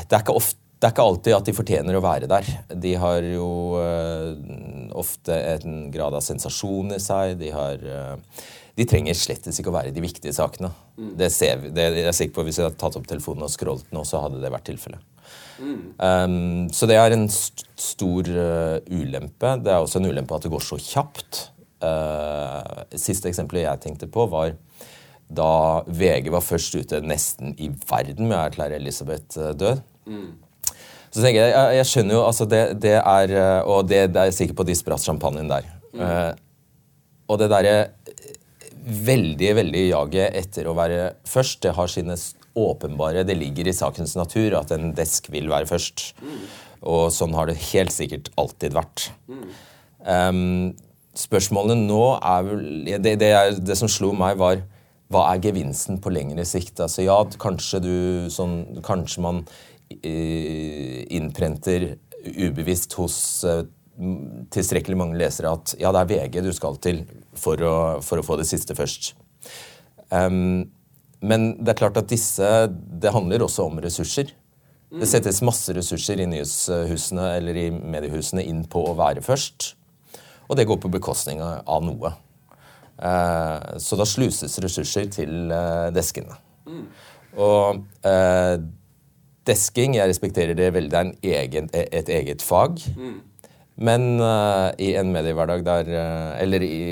[0.10, 2.48] Det er ofte det er ikke alltid at de fortjener å være der.
[2.76, 3.46] De har jo
[3.80, 4.34] uh,
[5.00, 7.38] ofte en grad av sensasjon i seg.
[7.40, 7.86] De har
[8.74, 10.72] de trenger slett ikke å være de viktige sakene.
[10.98, 11.14] Mm.
[11.20, 13.52] Det ser vi, det, jeg er sikker på Hvis jeg hadde tatt opp telefonen og
[13.54, 15.02] scrollet nå, så hadde det vært tilfellet.
[15.62, 15.82] Mm.
[15.98, 19.58] Um, så det er en st stor uh, ulempe.
[19.62, 21.48] Det er også en ulempe at det går så kjapt.
[21.84, 24.56] Uh, siste eksempelet jeg tenkte på, var
[25.34, 29.84] da VG var først ute nesten i verden med å erklære Elisabeth uh, død.
[30.10, 30.32] Mm.
[31.14, 33.32] Så tenker jeg, jeg, jeg skjønner jo altså det, det er
[33.70, 35.68] Og det, det er jeg sikker på de spratt champagnen der.
[35.94, 36.40] Mm.
[37.30, 37.76] og det derre
[38.84, 41.62] veldig veldig jaget etter å være først.
[41.64, 42.18] Det har sine
[42.54, 46.12] åpenbare Det ligger i sakens natur at en desk vil være først.
[46.84, 49.08] Og sånn har det helt sikkert alltid vært.
[50.04, 50.74] Um,
[51.16, 52.64] spørsmålene nå er vel
[53.02, 54.62] det, det, er, det, som slo meg, var
[55.14, 56.82] hva er gevinsten på lengre sikt?
[56.84, 57.96] Altså ja, kanskje du
[58.34, 61.94] sånn Kanskje man uh, innprenter
[62.24, 63.18] ubevisst hos
[63.48, 63.64] uh,
[64.54, 67.04] tilstrekkelig mange lesere at ja, det er VG du skal til
[67.38, 67.76] for å,
[68.06, 69.14] for å få det siste først.
[70.10, 70.72] Um,
[71.24, 74.34] men det er klart at disse Det handler også om ressurser.
[74.94, 79.72] Det settes masse ressurser i nyhetshusene eller i mediehusene inn på å være først.
[80.50, 82.14] Og det går på bekostning av noe.
[83.02, 86.38] Uh, så da sluses ressurser til uh, deskene.
[86.70, 86.84] Mm.
[87.42, 88.56] Og uh,
[89.50, 92.78] desking, jeg respekterer det veldig, det er egen, et eget fag.
[92.94, 93.18] Mm.
[93.84, 96.84] Men uh, i en mediehverdag der uh, Eller i,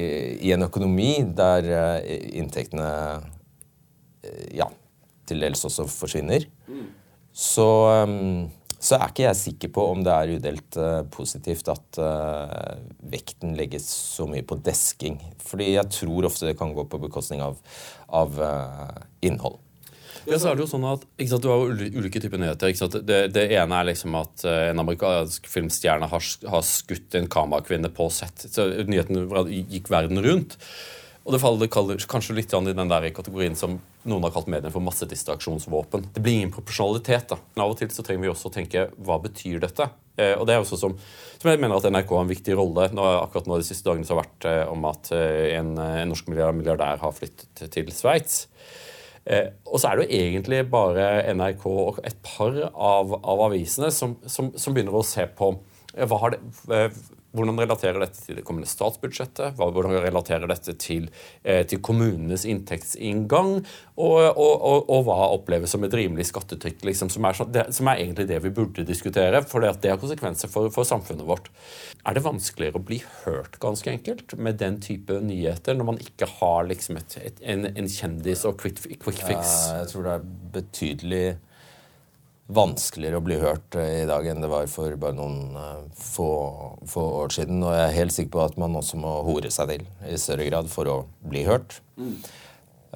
[0.41, 1.99] i, en økonomi der uh,
[2.36, 2.88] inntektene
[4.54, 4.67] ja,
[5.25, 6.84] til dels også forsvinner, mm.
[7.34, 7.65] så,
[8.06, 8.43] um,
[8.77, 10.77] så, er ikke jeg sikker på om det er udelt
[11.12, 11.99] positivt at
[13.12, 15.17] vekten legges så mye på desking.
[15.41, 17.58] Fordi jeg tror ofte det kan gå på bekostning av,
[18.13, 18.38] av
[19.25, 19.58] innhold.
[20.29, 22.73] Ja, så er det jo sånn at sant, Du har jo ulike typer nyheter.
[23.01, 27.91] Det, det, ene er liksom at eh, en amerikansk filmstjerne har, har skutt en kamerakvinne
[27.95, 28.45] på sett.
[28.51, 29.25] Så Nyheten
[29.71, 30.57] gikk verden rundt.
[31.21, 33.75] Og det faller kanskje litt i den der kategorien som
[34.10, 36.07] noen har kalt mediene for massedistraksjonsvåpen.
[36.15, 37.27] Det blir ingen proporsjonalitet.
[37.29, 37.38] da.
[37.53, 39.86] Men Av og til så trenger vi også å tenke hva betyr dette?
[40.17, 40.95] Eh, og det er også som,
[41.38, 42.89] som, jeg mener at NRK har en viktig rolle.
[42.97, 46.10] Nå, akkurat nå de siste dagene så har det vært eh, om at en, en
[46.10, 48.47] norsk milliardær har flyttet til Sveits.
[49.25, 53.91] Eh, og så er det jo egentlig bare NRK og et par av, av avisene
[53.93, 55.51] som, som, som, begynner å se på
[55.93, 56.39] eh, hva har det,
[56.73, 59.55] eh, hvordan relaterer dette til det kommende statsbudsjettet?
[59.59, 61.07] Hvordan relaterer dette til,
[61.43, 63.53] eh, til kommunenes inntektsinngang?
[63.95, 67.37] Og, og, og, og, hva oppleves som et rimelig skattetrykk, liksom, som, er,
[67.71, 71.47] som, er, egentlig det vi burde diskutere, for det har konsekvenser for, for, samfunnet vårt.
[72.03, 76.27] Er det vanskeligere å bli hørt, ganske enkelt, med den type nyheter, når man ikke
[76.39, 79.55] har liksom et, et, en, en, kjendis og quick, quick fix?
[79.69, 81.25] Ja, jeg tror det er betydelig
[82.55, 86.29] vanskeligere å bli hørt eh, i dag enn det var for bare noen uh, få,
[86.89, 87.61] få, år siden.
[87.63, 90.47] Og jeg er helt sikker på at man også må hore seg til i større
[90.49, 90.97] grad for å
[91.31, 91.79] bli hørt.
[91.99, 92.17] Mm.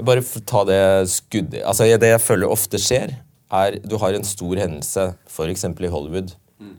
[0.06, 3.14] Bare ta det skuddet altså Det jeg føler ofte skjer,
[3.54, 5.64] er du har en stor hendelse, f.eks.
[5.64, 6.74] i Hollywood, mm.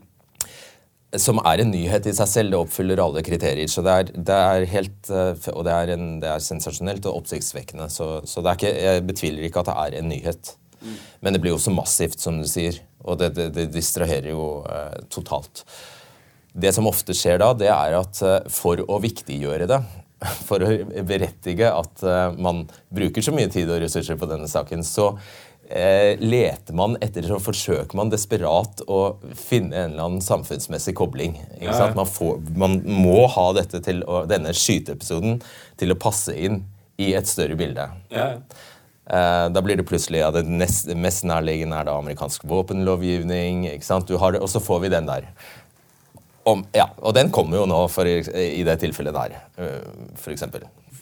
[1.23, 2.53] som er en nyhet i seg selv.
[2.53, 3.71] Det oppfyller alle kriterier.
[3.73, 7.23] så det er, det er helt, uh, Og det er, en, det er, sensasjonelt og
[7.23, 7.89] oppsiktsvekkende.
[7.89, 10.57] Så, så ikke, jeg betviler ikke at det er en nyhet.
[11.21, 12.81] Men det blir jo så massivt, som du sier.
[13.07, 15.65] Og det, det, det distraherer jo eh, totalt.
[16.57, 19.81] Det som ofte skjer da, det er at eh, for å viktiggjøre det,
[20.49, 20.71] for å
[21.07, 25.11] berettige at eh, man bruker så mye tid og ressurser på denne saken, så
[25.69, 29.01] eh, leter man etter så forsøker man desperat å
[29.37, 31.37] finne en eller annen samfunnsmessig kobling.
[31.61, 31.91] Ja.
[31.97, 35.43] Man, får, man, må ha dette til å, denne skyteepisoden
[35.77, 36.65] til å passe inn
[36.97, 37.91] i et større bilde.
[38.09, 38.31] Ja.
[39.07, 43.69] Uh, da blir det plutselig ja, det nest, mest nærliggende er da amerikansk våpenlovgivning.
[43.71, 44.09] ikke sant?
[44.11, 45.29] Det, og så får vi den der.
[46.47, 50.47] Om, ja, Og den kommer jo nå for, i det tilfellet der, uh, f.eks.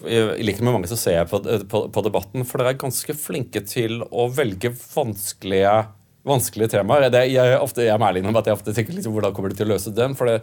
[0.05, 1.41] I likhet med mange så ser jeg på,
[1.71, 5.75] på, på, debatten, for dere er ganske flinke til å velge vanskelige,
[6.29, 7.09] vanskelige temaer.
[7.13, 9.57] Det, jeg, ofte, jeg er ærlig om at jeg ofte tenker liksom, hvordan kommer du
[9.57, 10.43] til å løse den, for det,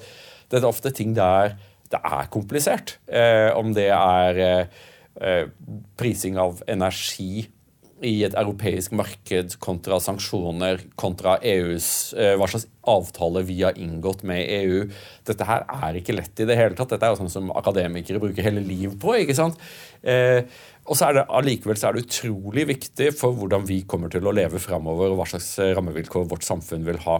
[0.50, 1.60] det er ofte ting der
[1.92, 2.96] det er komplisert.
[3.12, 4.91] Eh, om det er eh, Eh,
[6.00, 7.48] prising av energi
[8.02, 14.24] i et europeisk marked kontra sanksjoner kontra EUs eh, Hva slags avtale vi har inngått
[14.26, 14.88] med EU.
[15.28, 16.90] Dette her er ikke lett i det hele tatt.
[16.96, 19.14] Dette er jo sånn som akademikere bruker hele liv på.
[19.22, 19.60] ikke sant?
[20.02, 20.42] Eh,
[20.90, 24.26] og så er det allikevel så er det utrolig viktig for hvordan vi kommer til
[24.26, 27.20] å leve framover, og hva slags rammevilkår vårt samfunn vil ha.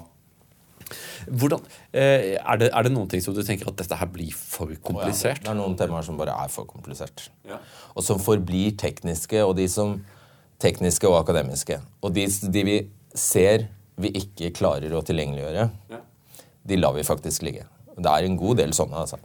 [1.28, 4.34] Hvordan, eh, er, det, er, det, noen ting som du tenker at dette her blir
[4.36, 5.42] for komplisert?
[5.42, 7.28] Ja, det er noen temaer som bare er for komplisert.
[7.48, 7.60] Ja.
[7.96, 10.00] Og som forblir tekniske, og de som
[10.62, 11.80] tekniske og akademiske.
[12.06, 12.78] Og de, de vi
[13.18, 13.68] ser
[14.02, 16.00] vi ikke klarer å tilgjengeliggjøre, ja.
[16.70, 17.68] de lar vi faktisk ligge.
[17.98, 19.04] Det er en god del sånne.
[19.04, 19.20] altså.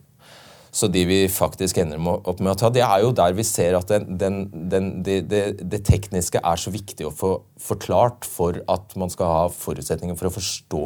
[0.76, 3.78] Så de vi faktisk ender opp med å ta, det er jo der vi ser
[3.78, 7.30] at den, den, den, det, det, det, tekniske er så viktig å få
[7.62, 10.82] forklart for at man skal ha forutsetninger for å forstå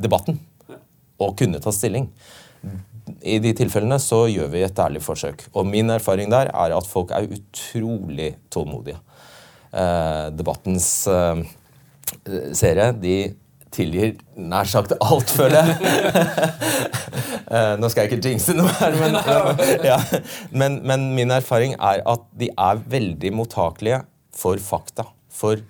[0.00, 0.40] debatten
[1.20, 2.08] og kunne ta stilling.
[3.26, 5.46] I de tilfellene så gjør vi et ærlig forsøk.
[5.54, 9.00] Og min erfaring der er at folk er utrolig tålmodige.
[9.70, 11.42] Eh, debattens eh,
[12.56, 13.32] seere de
[13.70, 15.74] tilgir nær sagt alt, føler jeg.
[17.54, 19.18] eh, nå skal jeg ikke jinxe noe her, men,
[19.90, 19.98] ja.
[20.50, 24.02] men, men, min erfaring er at de er veldig mottakelige
[24.36, 25.06] for fakta.
[25.40, 25.62] For,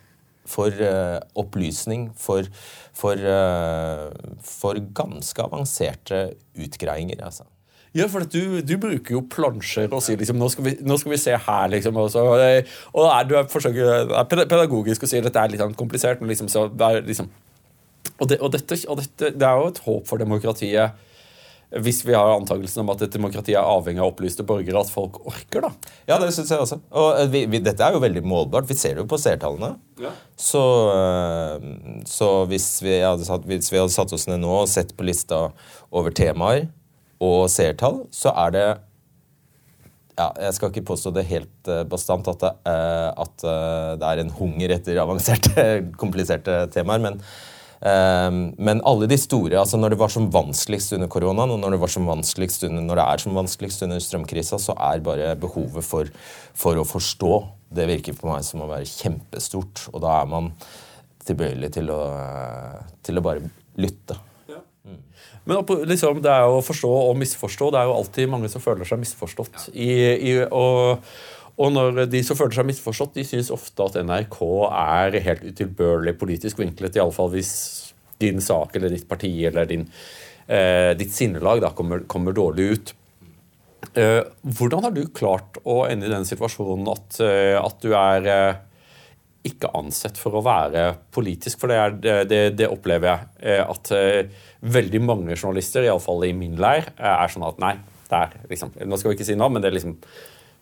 [0.49, 2.49] for uh, opplysning, for
[3.01, 6.29] for, eh, for ganske avanserte
[6.61, 7.25] utgreiinger.
[7.25, 7.49] altså.
[7.97, 11.11] Ja, for du, du, bruker jo plansjer og sier liksom, nå skal vi, nå skal
[11.11, 11.97] vi se her, liksom.
[11.99, 12.39] Også, og
[13.11, 16.51] er, du er, er pedagogisk og sier at dette er litt sånn komplisert, men liksom,
[16.53, 17.31] så er liksom
[18.21, 20.97] Og, det, og, dette, og dette, det er jo et håp for demokratiet
[21.79, 25.21] hvis vi har antakelsen om at et demokrati er avhengig av opplyste borgere, at folk
[25.23, 25.71] orker, da.
[26.09, 26.81] Ja, det syns jeg også.
[26.91, 28.67] Og eh, vi, vi, dette er jo veldig målbart.
[28.67, 29.77] Vi ser det jo på seertallene.
[30.03, 30.11] Ja.
[30.35, 30.63] Så,
[30.97, 31.69] eh,
[32.11, 35.47] så hvis, vi satt, hvis, vi hadde satt oss ned nå og sett på lista
[35.95, 36.67] over temaer
[37.23, 38.69] og seertall, så er det
[40.19, 44.09] ja, Jeg skal ikke påstå det helt uh, bastant at, det, uh, at uh, det
[44.11, 45.65] er en hunger etter avanserte,
[46.03, 47.01] kompliserte temaer.
[47.01, 47.23] men
[47.81, 51.81] men alle de store, altså når det var som vanskeligst under koronaen, og når det
[51.81, 55.87] var som vanskeligst under, når det er som vanskeligst under strømkrisa, så er bare behovet
[55.87, 56.11] for,
[56.53, 57.33] for å forstå
[57.71, 59.85] Det virker på meg som å være kjempestort.
[59.95, 60.49] Og da er man
[61.23, 62.01] tilbøyelig til å,
[63.07, 63.47] til å bare
[63.79, 64.17] lytte.
[65.45, 67.71] Men liksom, det er jo å forstå og misforstå.
[67.73, 69.69] Det er jo alltid mange som føler seg misforstått.
[69.71, 69.73] Ja.
[69.73, 69.93] I,
[70.31, 71.07] i, og,
[71.61, 74.39] og når de som føler seg misforstått, de syns ofte at NRK
[74.71, 77.53] er helt utilbørlig politisk vinklet, iallfall hvis
[78.21, 79.85] din sak eller ditt parti eller din,
[80.47, 82.95] eh, ditt sinnelag da kommer, kommer dårlig ut.
[83.95, 88.29] Eh, hvordan har du klart å ende i den situasjonen at, eh, at du er
[88.29, 88.59] eh,
[89.49, 91.61] ikke ansett for å være politisk?
[91.61, 93.31] For det, er, det, det opplever jeg.
[93.41, 97.77] Eh, at eh, veldig mange journalister, iallfall i min leir, er sånn at nei,
[98.11, 99.97] det er liksom, Nå skal vi ikke si noe, men det er liksom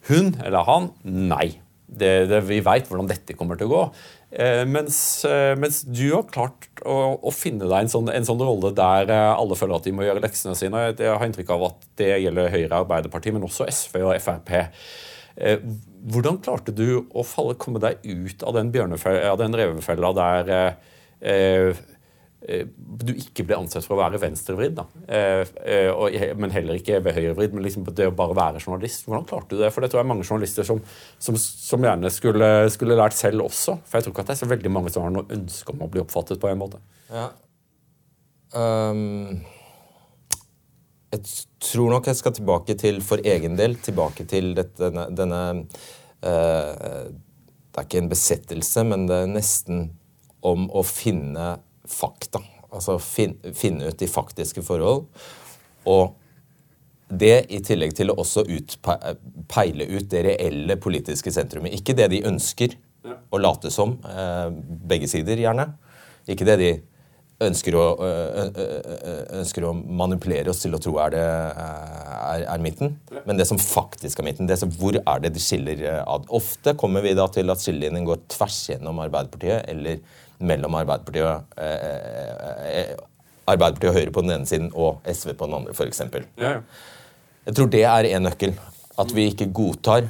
[0.08, 1.58] hun eller han nei.
[1.88, 3.82] Det, det, vi veit hvordan dette kommer til å gå.
[4.28, 8.42] Eh, mens, eh, mens, du har klart å, å finne deg en sånn, en sånn,
[8.44, 10.90] rolle der eh, alle føler at de må gjøre leksene sine.
[10.90, 14.52] Jeg har inntrykk av at det gjelder Høyre, Arbeiderpartiet, men også SV og Frp.
[15.40, 15.64] Eh,
[16.12, 18.74] hvordan klarte du å falle, komme deg ut av den,
[19.32, 20.86] av den revefella der eh,
[21.20, 21.74] Eh,
[22.38, 24.78] du ikke ble ansett for å være venstrevridd.
[25.10, 27.56] Eh, eh, men heller ikke ved høyrevridd.
[27.56, 29.08] Men liksom det å bare være journalist.
[29.08, 29.72] Hvordan klarte du det?
[29.74, 30.80] For det tror jeg er mange journalister som,
[31.18, 33.80] som, som gjerne skulle, skulle, lært selv også.
[33.82, 35.84] For jeg tror ikke at det er så veldig mange som har noe ønske om
[35.84, 36.80] å bli oppfattet på en måte.
[37.10, 37.28] Ja.
[38.54, 39.42] Um,
[41.10, 41.24] jeg
[41.72, 45.42] tror nok jeg skal tilbake til, for egen del, tilbake til dette, denne, denne
[46.22, 49.88] uh, Det er ikke en besettelse, men det er nesten
[50.46, 51.56] om å finne
[51.88, 52.42] fakta.
[52.68, 55.06] Altså fin, finne ut de faktiske forhold.
[55.88, 56.14] Og
[57.08, 58.44] det i tillegg til å også
[59.48, 61.72] peile ut det reelle politiske sentrumet.
[61.78, 62.76] Ikke det de ønsker
[63.32, 64.50] å late som, eh,
[64.90, 65.70] begge sider gjerne.
[66.28, 66.72] Ikke det de
[67.40, 67.84] ønsker å,
[69.38, 72.96] ønsker å manipulere oss til å tro er, det, er, er midten.
[73.28, 74.48] Men det som faktisk er midten.
[74.50, 76.26] det som, Hvor er det de skiller ad?
[76.34, 80.02] Ofte kommer vi da til at skillelinjen går tvers gjennom Arbeiderpartiet eller
[80.38, 82.94] mellom Arbeiderpartiet, eh,
[83.48, 86.02] Arbeiderpartiet og Høyre på den ene siden og SV på den andre, f.eks.
[86.38, 86.62] Ja, ja.
[87.48, 88.56] Jeg tror det er én nøkkel.
[88.98, 90.08] At vi ikke godtar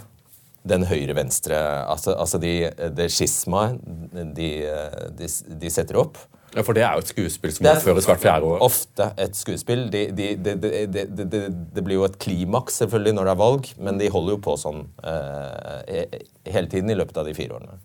[0.68, 2.52] den høyre-venstre Altså, altså de,
[2.96, 3.78] det skismaet
[4.36, 4.48] de,
[5.18, 5.28] de,
[5.60, 6.18] de, setter opp.
[6.54, 8.62] Ja, For det er jo et skuespill som utføres hvert fjerde år.
[8.64, 9.84] Ofte et skuespill.
[9.92, 14.40] De, det blir jo et klimaks selvfølgelig når det er valg, men de holder jo
[14.48, 17.78] på sånn eh, hele tiden i løpet av de fire årene.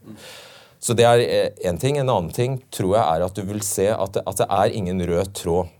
[0.84, 1.24] Så det er
[1.64, 1.98] én ting.
[1.98, 4.76] En annen ting tror jeg er at du vil se at det, at det er
[4.76, 5.72] ingen rød tråd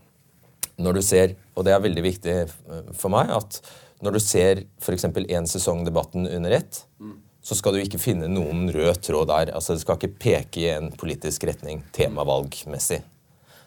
[0.80, 2.36] når du ser, og det er veldig viktig
[2.98, 3.60] for meg, at
[4.02, 5.06] når du ser f.eks.
[5.06, 6.80] én sesong Debatten under ett,
[7.44, 9.52] så skal du ikke finne noen rød tråd der.
[9.54, 13.02] Altså Det skal ikke peke i en politisk retning temavalgmessig.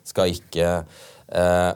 [0.08, 0.70] Skal ikke
[1.28, 1.74] eh,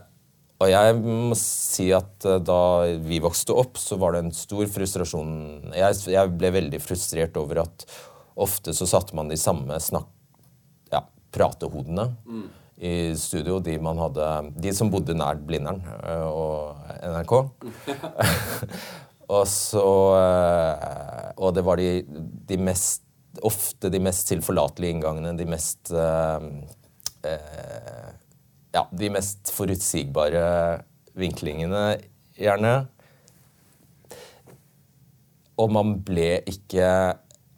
[0.61, 2.61] Og jeg må si at eh, da
[3.05, 5.33] vi vokste opp, så var det en stor frustrasjon
[5.75, 7.85] Jeg, jeg ble veldig frustrert over at
[8.39, 10.09] Ofte så satte man de samme snakk,
[10.91, 11.03] ja,
[11.35, 12.45] pratehodene mm.
[12.81, 14.27] i studio, de, man hadde,
[14.63, 16.79] de som bodde nært Blindern øh, og
[17.11, 17.33] NRK.
[19.35, 22.03] og så øh, Og det var de,
[22.47, 23.03] de, mest
[23.47, 26.47] Ofte de mest tilforlatelige inngangene, de mest eh,
[27.23, 28.09] uh,
[28.75, 30.43] Ja, de mest forutsigbare
[31.15, 31.95] vinklingene,
[32.35, 32.73] gjerne.
[35.59, 36.85] Og man ble ikke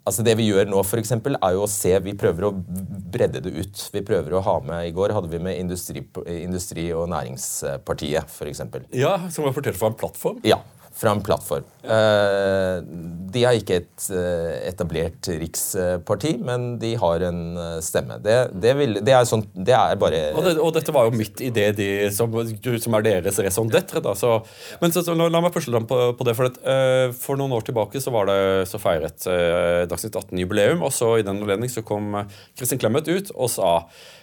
[0.03, 2.53] Altså Det vi gjør nå, for eksempel, er jo å se Vi prøver å
[3.13, 3.83] bredde det ut.
[3.93, 6.03] Vi prøver å ha med I går hadde vi med Industri,
[6.41, 8.63] industri og Næringspartiet, f.eks.
[8.91, 10.41] Ja, Som rapporterte fra en plattform?
[10.47, 10.59] Ja
[10.93, 11.65] fra en plattform.
[11.84, 12.79] Uh,
[13.34, 18.19] de har ikke et uh, etablert riksparti, men de har en uh, stemme.
[18.23, 21.43] Det, det, vil, det, er sånn, det, er bare og, og, dette var jo midt
[21.43, 22.32] i det de, som,
[22.86, 24.03] som er deres raison d'être.
[24.79, 26.38] Men så, så, la, meg pusle dem på, på, det.
[26.38, 26.62] For, at,
[27.19, 29.27] for noen år tilbake så, var det, så feiret
[29.89, 32.13] Dagsnytt 18-jubileum, og så i den anledning så kom
[32.58, 33.75] Kristin Clemet ut og sa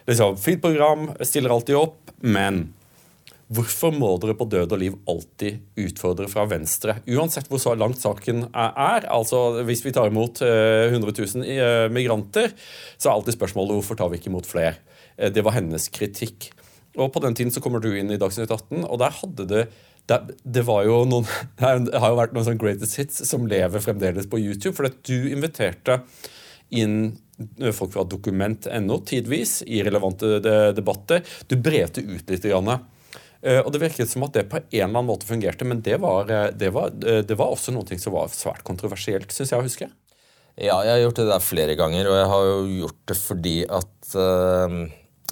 [0.09, 2.68] liksom, fint program, stiller alltid opp, men
[3.50, 7.00] Hvorfor må dere på død og liv alltid utfordre fra venstre?
[7.10, 9.08] Uansett hvor så langt saken er.
[9.10, 12.54] altså Hvis vi tar imot 100 eh, 000 eh, migranter,
[12.94, 14.76] så er alltid spørsmålet hvorfor tar vi ikke imot flere?
[15.18, 16.52] Det var hennes kritikk.
[16.94, 19.64] Og på den tiden så kommer du inn i Dagsnytt 18, og der hadde det
[20.10, 20.20] det,
[20.54, 21.26] det, noen,
[21.58, 24.76] det har jo vært noen sånn greatest hits som lever fremdeles på YouTube.
[24.78, 26.00] For at du inviterte
[26.70, 27.18] inn
[27.74, 30.38] folk fra dokument.no tidvis i relevante
[30.76, 31.26] debatter.
[31.50, 32.46] Du brevte ut litt.
[32.46, 32.86] Grann.
[33.42, 35.96] Eh, og Det virket som at det på en eller annen måte fungerte, men det
[36.00, 39.61] var, eh, det var, eh, det var også noe som var svært kontroversielt, syns jeg
[39.61, 39.90] å huske.
[40.57, 43.64] Ja, jeg har gjort det der flere ganger, og jeg har jo gjort det fordi
[43.64, 44.88] at uh,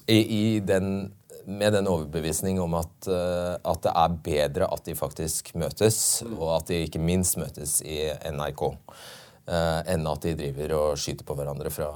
[0.09, 1.13] i, i den
[1.45, 6.63] med den overbevisning om at, uh, at, det er bedre at de faktisk møtes, og
[6.63, 11.37] at de ikke minst møtes i NRK, uh, enn at de driver og skyter på
[11.37, 11.91] hverandre fra,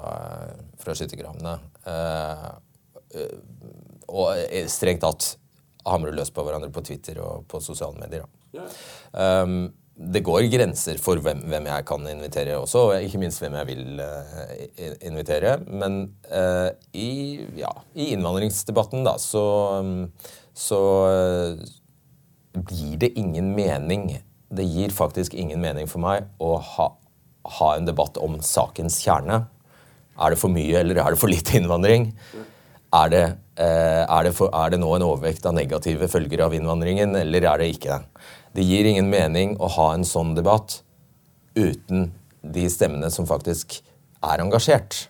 [0.82, 1.56] fra skyttergravene.
[4.12, 5.36] Og strengt tatt
[5.88, 8.26] hamrer løs på hverandre på Twitter og på sosiale medier.
[8.52, 8.68] Yeah.
[9.12, 13.58] Um, det går grenser for hvem, hvem, jeg kan invitere også, og ikke minst hvem
[13.60, 15.58] jeg vil uh, invitere.
[15.68, 16.00] Men
[16.32, 19.44] uh, i, ja, i, innvandringsdebatten, da, så,
[19.82, 20.08] um,
[20.56, 21.72] så uh,
[22.56, 24.10] blir det ingen mening
[24.52, 26.90] Det gir faktisk ingen mening for meg å ha,
[27.58, 29.46] ha en debatt om sakens kjerne.
[30.20, 32.10] Er det for mye eller er det for lite innvandring?
[32.92, 33.22] Er det,
[33.56, 37.62] er det, for, er det nå en overvekt av negative følger av innvandringen, eller er
[37.62, 38.26] det ikke det?
[38.52, 40.82] Det gir ingen mening å ha en sånn debatt
[41.56, 42.10] uten
[42.42, 43.78] de stemmene som faktisk
[44.22, 45.06] er engasjert.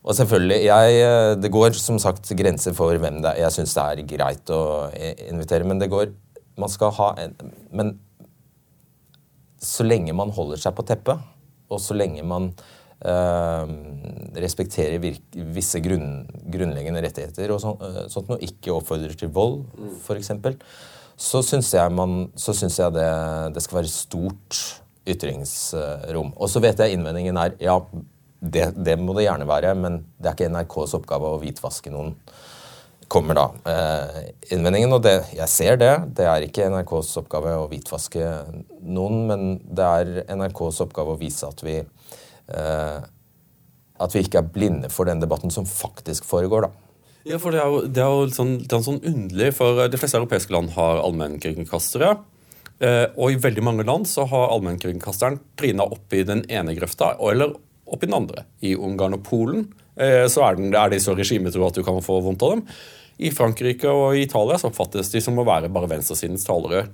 [0.00, 3.42] Og selvfølgelig, jeg, Det går som sagt grenser for hvem det er.
[3.44, 4.88] Jeg syns det er greit å
[5.28, 6.14] invitere, men det går
[6.56, 7.34] Man skal ha en,
[7.72, 7.98] Men
[9.60, 11.20] så lenge man holder seg på teppet,
[11.68, 12.50] og så lenge man
[13.00, 19.62] respekterer virke, visse grunn, grunnleggende rettigheter og sånt, øh, sånt noe, ikke oppfordrer til vold,
[20.04, 20.32] f.eks.,
[21.20, 23.08] så syns jeg, man, så synes jeg det,
[23.52, 24.60] det, skal være stort
[25.04, 26.30] ytringsrom.
[26.32, 27.74] Og så vet jeg innvendingen er ja,
[28.40, 32.14] det, det, må det gjerne være, men det er ikke NRKs oppgave å hvitvaske noen.
[33.10, 35.92] Kommer da eh, innvendingen, og det, jeg ser det.
[36.16, 38.32] Det er ikke NRKs oppgave å hvitvaske
[38.80, 41.99] noen, men det er NRKs oppgave å vise at vi eh,
[42.50, 46.66] at vi ikke er blinde for den debatten som faktisk foregår.
[46.66, 46.90] da.
[47.28, 49.98] Ja, for det er jo, det er jo sånn, det er sånn underlig, for de
[50.00, 52.14] fleste europeiske land har allmennkringkastere.
[52.80, 57.12] Eh, og i veldig mange land så har allmennkringkasteren trina opp i den ene grøfta
[57.28, 57.52] eller
[57.84, 58.46] opp i den andre.
[58.64, 59.66] I Ungarn og Polen
[60.00, 62.64] eh, så er, den, er de så regimetro at du kan få vondt av dem.
[63.20, 66.88] I Frankrike og i Italia så oppfattes de som å være bare venstresidens talerør.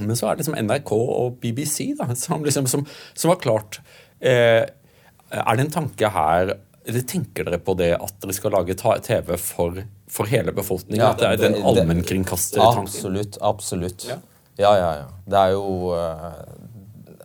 [0.00, 2.86] Men så er det liksom NRK og BBC da, som, liksom, som,
[3.18, 6.54] som har klart eh, Er det en tanke her
[6.84, 11.02] eller Tenker dere på det at dere skal lage TV for, for hele befolkningen?
[11.02, 12.88] Ja, at det er den allmennkringkastertanken?
[12.88, 13.38] Absolutt.
[13.40, 14.06] Absolutt.
[14.08, 14.18] Ja.
[14.58, 15.06] ja, ja, ja.
[15.26, 16.42] Det er jo uh,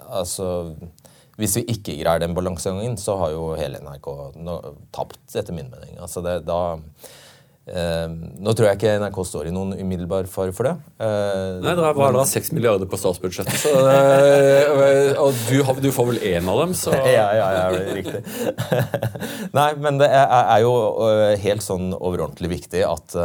[0.07, 0.75] Altså
[1.37, 4.07] Hvis vi ikke greier den balansegangen, så har jo hele NRK
[4.95, 5.97] tapt, etter min mening.
[6.01, 6.77] Altså det, da
[7.67, 8.07] Uh,
[8.39, 10.71] nå tror jeg ikke NRK står i noen umiddelbar fare for det.
[11.01, 15.89] Uh, Nei, Dere har da 6 milliarder på statsbudsjettet, så, uh, og du, har, du,
[15.91, 18.23] får vel én av dem, så Ja, ja, ja, riktig.
[19.57, 20.73] Nei, men det er, er jo
[21.43, 23.19] helt sånn overordentlig viktig at,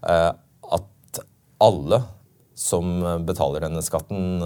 [0.00, 1.22] at
[1.68, 2.02] alle
[2.56, 4.38] som betaler denne skatten,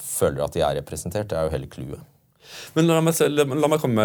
[0.00, 1.28] føler at de er representert.
[1.28, 2.00] Det er jo hele clouet.
[2.76, 4.04] Men la meg, la meg, komme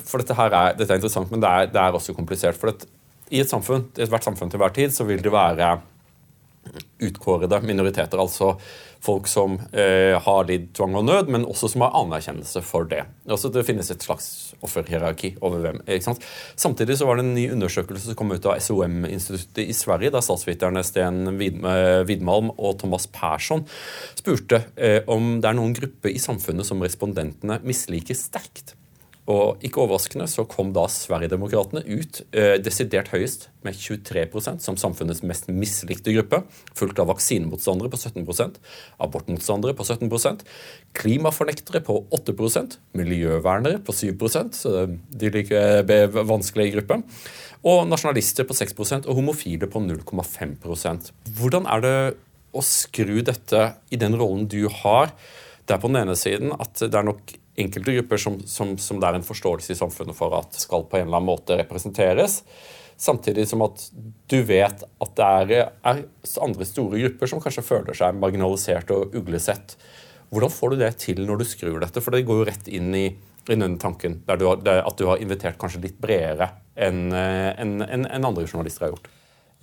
[0.00, 2.58] For dette her er, dette er interessant, men det er, det er også komplisert.
[2.58, 2.90] for dette
[3.32, 5.74] i et samfunn, i ethvert samfunn til hver tid så vil det være
[7.02, 8.20] utkårede minoriteter.
[8.20, 8.54] Altså
[9.02, 13.02] folk som eh, har lidd tvang og nød, men også som har anerkjennelse for det.
[13.26, 15.80] Altså Det finnes et slags offerhierarki over hvem.
[15.88, 16.22] ikke sant?
[16.54, 20.22] Samtidig så var det en ny undersøkelse som kom ut av SOM-instituttet i Sverige, der
[20.22, 23.66] statsviterne Sten Widmalm og Thomas Persson
[24.18, 28.76] spurte eh, om det er noen grupper i samfunnet som respondentene misliker sterkt.
[29.32, 35.22] Og ikke overraskende så kom da Sverigedemokraterna ut eh, desidert høyest med 23% som samfunnets
[35.24, 36.42] mest mislikte gruppe,
[36.76, 38.58] fulgt av vaksinemotstandere på 17%
[39.06, 40.42] abortmotstandere på 17%
[40.98, 44.10] klimafornektere på 8% miljøvernere på 7
[44.52, 45.62] så de like
[46.12, 47.00] vanskelige gruppe,
[47.62, 51.96] og nasjonalister på 6% og homofile på 0,5 Hvordan er det
[52.52, 55.14] å skru dette i den rollen du har?
[55.62, 59.00] Det er på den ene siden at det er nok enkelte grupper som, som, som,
[59.00, 62.40] det er en forståelse i samfunnet for at skal på en eller annen måte representeres.
[62.96, 63.82] Samtidig som at
[64.30, 66.04] du vet at det er, er
[66.44, 69.76] andre store grupper som kanskje føler seg marginalisert og uglesett.
[70.32, 72.00] Hvordan får du det til når du skrur dette?
[72.00, 75.20] For det går jo rett inn i, i denne tanken du har, at du har
[75.20, 79.10] invitert kanskje litt bredere enn en, en, en andre journalister har gjort.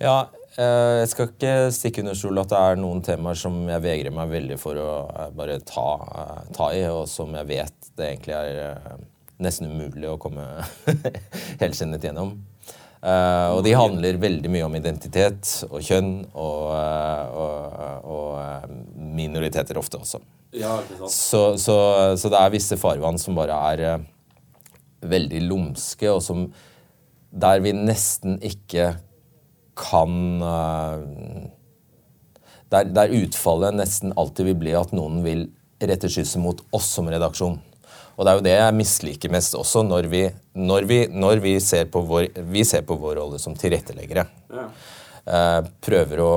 [0.00, 3.84] Ja, Eh, jeg skal ikke stikke under stol at det er noen temaer som jeg
[3.84, 7.90] vegrer meg veldig for å eh, bare ta, eh, ta i, og som jeg vet
[7.98, 9.04] det egentlig er
[9.40, 10.44] nesten umulig å komme
[11.62, 12.38] helskinnet gjennom.
[13.00, 16.66] Og de handler veldig mye om identitet og kjønn og,
[17.40, 18.74] og, og
[19.16, 20.20] minoriteter ofte også.
[20.52, 21.14] Ja, ikke sant.
[21.14, 21.76] Så, så,
[22.20, 24.04] så, det er visse farvann som bare er
[25.00, 26.50] veldig lumske, og som
[27.30, 28.90] Der vi nesten ikke
[29.80, 30.14] kan
[32.70, 35.48] der, der utfallet nesten alltid vil bli at noen vil
[35.80, 37.58] rette skytset mot oss som redaksjon.
[38.20, 40.22] Og det er jo det jeg misliker mest også, når vi,
[40.60, 44.26] når vi, når vi, ser, på vår, vi ser på vår rolle som tilretteleggere.
[44.52, 44.66] Ja.
[45.30, 46.34] Eh, prøver å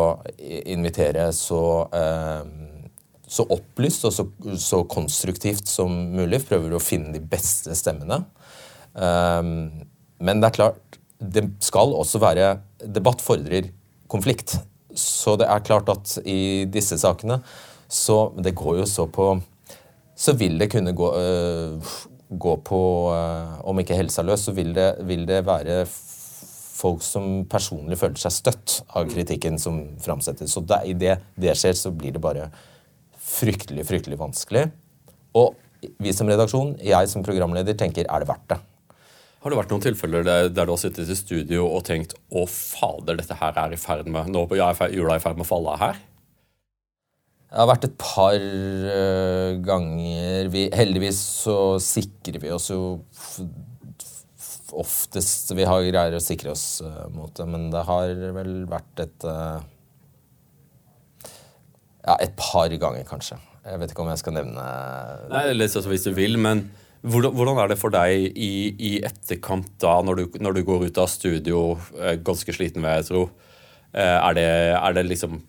[0.71, 4.27] invitere så, eh, så opplyst og så,
[4.59, 6.39] så, konstruktivt som mulig.
[6.47, 8.21] Prøver å finne de beste stemmene.
[8.95, 9.43] Eh,
[10.23, 10.92] men det er klart,
[11.23, 13.71] det skal også være Debatt fordrer
[14.11, 14.57] konflikt.
[14.93, 17.39] Så det er klart at i disse sakene
[17.93, 19.35] så Det går jo så på
[20.15, 21.93] så vil det kunne gå, øh,
[22.29, 22.81] gå på
[23.13, 25.85] øh, Om ikke helsa løs, så vil det, vil det, være
[26.73, 30.51] folk som personlig føler seg støtt av kritikken som framsettes.
[30.51, 32.49] Så det, i det det skjer, så blir det bare
[33.23, 34.65] fryktelig, fryktelig vanskelig.
[35.39, 35.55] Og
[36.03, 38.59] vi som redaksjon, jeg som programleder, tenker er det verdt det?
[39.43, 42.45] Har det vært noen tilfeller der, der, du har sittet i studio og tenkt å
[42.47, 45.73] fader, dette her er i ferd med nå er jula i ferd med å falle
[45.81, 45.97] her?
[47.51, 52.95] Det har vært et par uh, ganger vi, Heldigvis så sikrer vi oss jo
[54.73, 59.03] oftest Vi har greier å sikre oss uh, mot det, men det har vel vært
[59.03, 59.59] et uh,
[62.07, 63.37] Ja, et par ganger, kanskje.
[63.67, 64.65] Jeg vet ikke om jeg skal nevne
[65.35, 66.63] Nei, Litt sånn hvis du vil, men
[67.03, 70.87] hvordan, hvordan, er det for deg i, i etterkant, da, når du, når du, går
[70.87, 71.63] ut av studio
[72.25, 73.23] ganske sliten, vil jeg tro?
[73.93, 75.41] Er det, er det liksom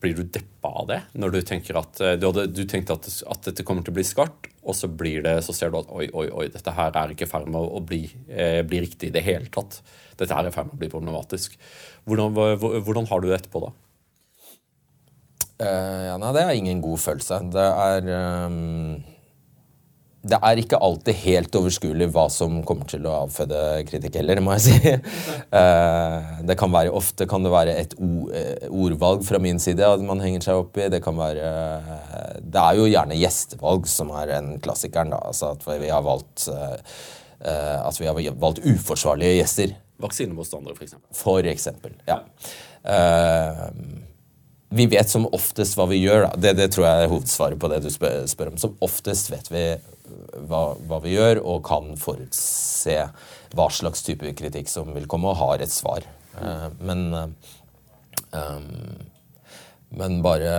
[0.00, 1.00] blir du deppa av det?
[1.18, 3.98] Når du tenker at eh, du, hadde, du tenkte at, at, dette kommer til å
[3.98, 6.96] bli skarpt, og så, blir det, så ser du at oi, oi, oi, dette her
[6.96, 9.80] er ikke i ferd med å bli, eh, bli, riktig i det hele tatt.
[10.20, 11.56] Dette her er i ferd med å bli problematisk.
[12.08, 13.72] Hvordan, hvordan, har du det etterpå, da?
[15.60, 17.42] Uh, ja, nei, det er ingen god følelse.
[17.52, 18.06] Det er
[18.46, 19.09] um
[20.20, 24.52] det er ikke alltid helt overskuelig hva som kommer til å avføde kritikk heller, må
[24.58, 24.90] jeg si.
[25.56, 30.02] Eh, det kan være, Ofte kan det være et eh, ordvalg fra min side at
[30.04, 30.90] man henger seg opp i.
[30.92, 31.46] Det kan være
[32.44, 35.14] Det er jo gjerne gjestevalg som er en klassikeren.
[35.14, 39.72] da, altså At vi har valgt, eh, at vi har valgt uforsvarlige gjester.
[40.04, 40.98] Vaksinemotstandere, f.eks.
[41.16, 41.96] For eksempel.
[42.08, 42.20] Ja.
[44.70, 46.28] vi vet som oftest hva vi gjør.
[46.28, 46.30] da.
[46.44, 48.60] Det, det tror jeg er hovedsvaret på det du spør, spør om.
[48.60, 49.64] Som oftest vet vi
[50.48, 52.96] hva, hva, vi gjør, og kan forutse
[53.56, 56.06] hva slags type kritikk som vil komme, og har et svar.
[56.38, 57.08] Uh, men
[58.30, 58.68] um,
[59.90, 60.50] men bare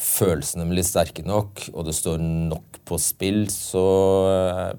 [0.00, 3.84] følelsene blir sterke nok, og det står nok på spill, så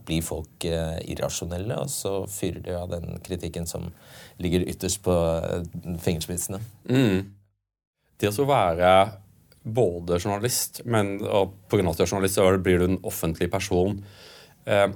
[0.07, 3.91] blir folk irrasjonelle, og så fyrer de av den kritikken som
[4.41, 5.13] ligger ytterst på
[6.01, 6.61] fingerspissene.
[6.89, 7.29] Mm.
[8.19, 8.93] Det å være
[9.63, 11.83] både journalist, men og pga.
[11.89, 13.99] at du er journalist, så blir du en offentlig person.
[14.65, 14.87] Eh,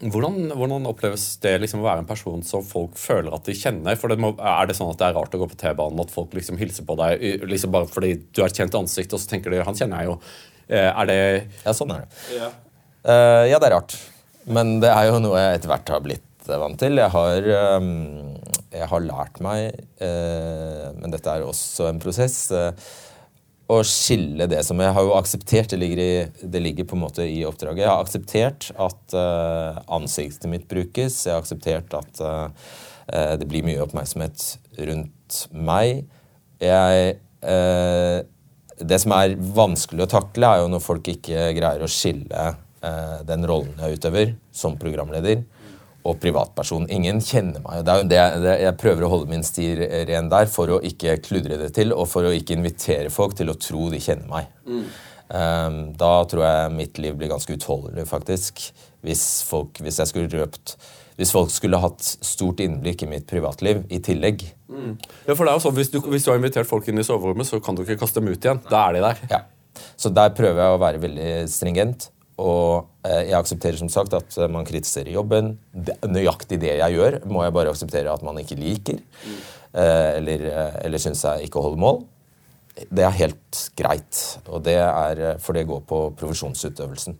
[0.00, 3.96] hvordan, hvordan, oppleves det liksom å være en person som folk føler at de kjenner?
[3.98, 6.14] For det må, Er det sånn at det er rart å gå på T-banen, at
[6.14, 9.30] folk liksom hilser på deg liksom bare fordi du er et kjent ansikt, og så
[9.30, 10.20] tenker de 'han kjenner jeg jo'?
[10.68, 12.08] Eh, er det Ja, sånn er det.
[12.36, 12.50] Ja.
[13.06, 13.94] Uh, ja, det er rart.
[14.46, 16.98] Men det er jo noe jeg etter hvert har blitt vant til.
[16.98, 17.48] Jeg har,
[17.78, 18.34] um,
[18.72, 22.72] jeg har lært meg, uh, men dette er også en prosess uh,
[23.66, 27.02] å skille det som Jeg har jo akseptert, det ligger, i, det ligger på en
[27.02, 27.82] måte i oppdraget.
[27.82, 31.18] Jeg har akseptert at uh, ansiktet mitt brukes.
[31.26, 32.46] Jeg har akseptert at uh,
[33.38, 34.46] det blir mye oppmerksomhet
[34.86, 36.04] rundt meg.
[36.62, 38.22] Jeg uh,
[38.76, 42.52] Det som er vanskelig å takle, er jo når folk ikke greier å skille
[43.26, 45.40] den rollen jeg utøver som programleder,
[46.06, 46.88] og privatperson.
[46.92, 47.82] Ingen kjenner meg.
[47.86, 49.68] Det er det, det, jeg prøver å holde min sti
[50.08, 53.52] ren der for å ikke kludre det til, og for å ikke invitere folk til
[53.52, 54.52] å tro de kjenner meg.
[54.66, 54.84] Mm.
[55.26, 58.68] Um, da tror jeg mitt liv blir ganske utholdelig, faktisk.
[59.06, 60.78] Hvis, folk, hvis jeg skulle røpt
[61.16, 64.42] hvis folk skulle hatt stort innblikk i mitt privatliv i tillegg.
[64.68, 64.96] Mm.
[65.24, 67.06] Ja, for det er jo sånn, hvis du, hvis du, har invitert folk inn i
[67.06, 68.60] soverommet, så kan du ikke kaste dem ut igjen.
[68.68, 69.22] Da er de der.
[69.32, 69.40] Ja.
[69.96, 72.10] Så der prøver jeg å være veldig stringent.
[72.42, 75.54] Og eh, jeg aksepterer som sagt at eh, man kritiserer jobben.
[76.04, 79.00] Nøyaktig det jeg gjør, må jeg bare akseptere at man ikke liker.
[79.24, 79.38] Mm.
[79.76, 80.42] Eller,
[80.86, 81.98] eller syns jeg ikke holder mål.
[82.88, 84.20] Det er helt greit.
[84.48, 87.18] Og det er, for det går på profesjonsutøvelsen.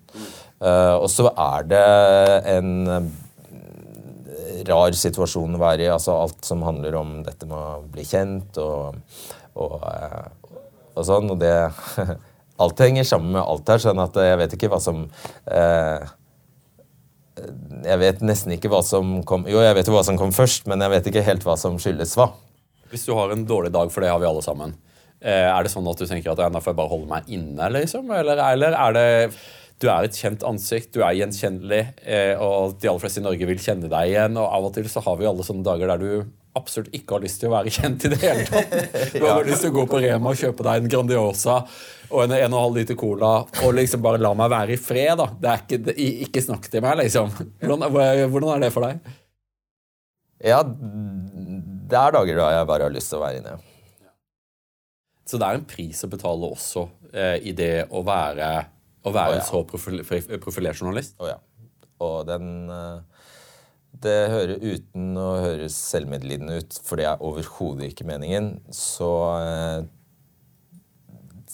[0.65, 1.83] Og så er det
[2.55, 3.11] en
[4.69, 5.91] rar situasjon å være i.
[5.93, 8.97] altså Alt som handler om dette med å bli kjent og,
[9.59, 9.77] og,
[10.95, 11.31] og sånn.
[11.35, 11.55] Og det
[12.63, 13.83] alt henger sammen med alt her.
[13.83, 15.05] sånn at jeg vet ikke hva som
[15.51, 16.07] eh,
[17.85, 20.69] jeg vet nesten ikke hva som kom Jo, jeg vet jo hva som kom først,
[20.71, 22.31] men jeg vet ikke helt hva som skyldes hva.
[22.93, 24.73] Hvis du har en dårlig dag, for det har vi alle sammen,
[25.21, 27.69] eh, er det sånn at du tenker at da får jeg bare holde meg inne,
[27.77, 28.09] liksom?
[28.15, 29.07] Eller, eller er det
[29.83, 33.49] du er et kjent ansikt, du er gjenkjennelig, eh, og de aller fleste i Norge
[33.51, 34.39] vil kjenne deg igjen.
[34.41, 37.25] Og av og til så har vi alle sånne dager der du absolutt ikke har
[37.27, 38.73] lyst til å være kjent i det hele tatt.
[39.13, 39.49] Du har ja.
[39.51, 41.59] lyst til å gå på Rema og kjøpe deg en Grandiosa
[42.11, 45.15] og en 1,5 liter cola og liksom bare la meg være i fred.
[45.21, 45.29] da.
[45.41, 45.95] Det er ikke,
[46.27, 47.33] ikke snakk til meg, liksom.
[47.63, 47.87] Hvordan,
[48.31, 49.17] hvordan, er det for deg?
[50.45, 53.57] Ja, det er dager da jeg bare har lyst til å være inne.
[55.27, 58.51] Så det er en pris å betale også eh, i det å være,
[59.03, 59.43] å være oh, ja.
[59.43, 60.05] en så profil,
[60.43, 61.17] profilert journalist?
[61.19, 61.41] Å oh, ja.
[62.05, 63.27] Og den eh,
[64.05, 69.79] Det hører uten å høres selvmedlidende ut, for det er overhodet ikke meningen, så eh,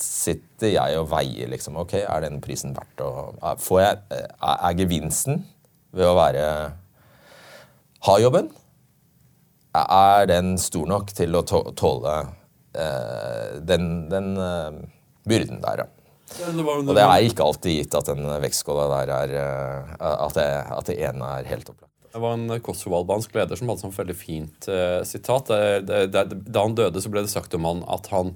[0.03, 5.45] sitter jeg og veier liksom Ok, er denne prisen verdt å Får jeg Er gevinsten
[5.95, 6.45] ved å være
[8.09, 8.51] Ha jobben?
[9.73, 12.17] Er den stor nok til å tåle
[12.77, 14.83] uh, den, den uh,
[15.25, 15.89] byrden der, ja.
[16.53, 19.95] Og det er ikke alltid gitt at den vektskåla der er uh,
[20.27, 20.47] at, det,
[20.77, 21.89] at det ene er helt opplagt.
[22.13, 24.67] Det var en kosovo-albansk leder som hadde sånn veldig fint
[25.09, 25.49] sitat.
[25.89, 28.35] Det, det, da han døde, så ble det sagt om han at han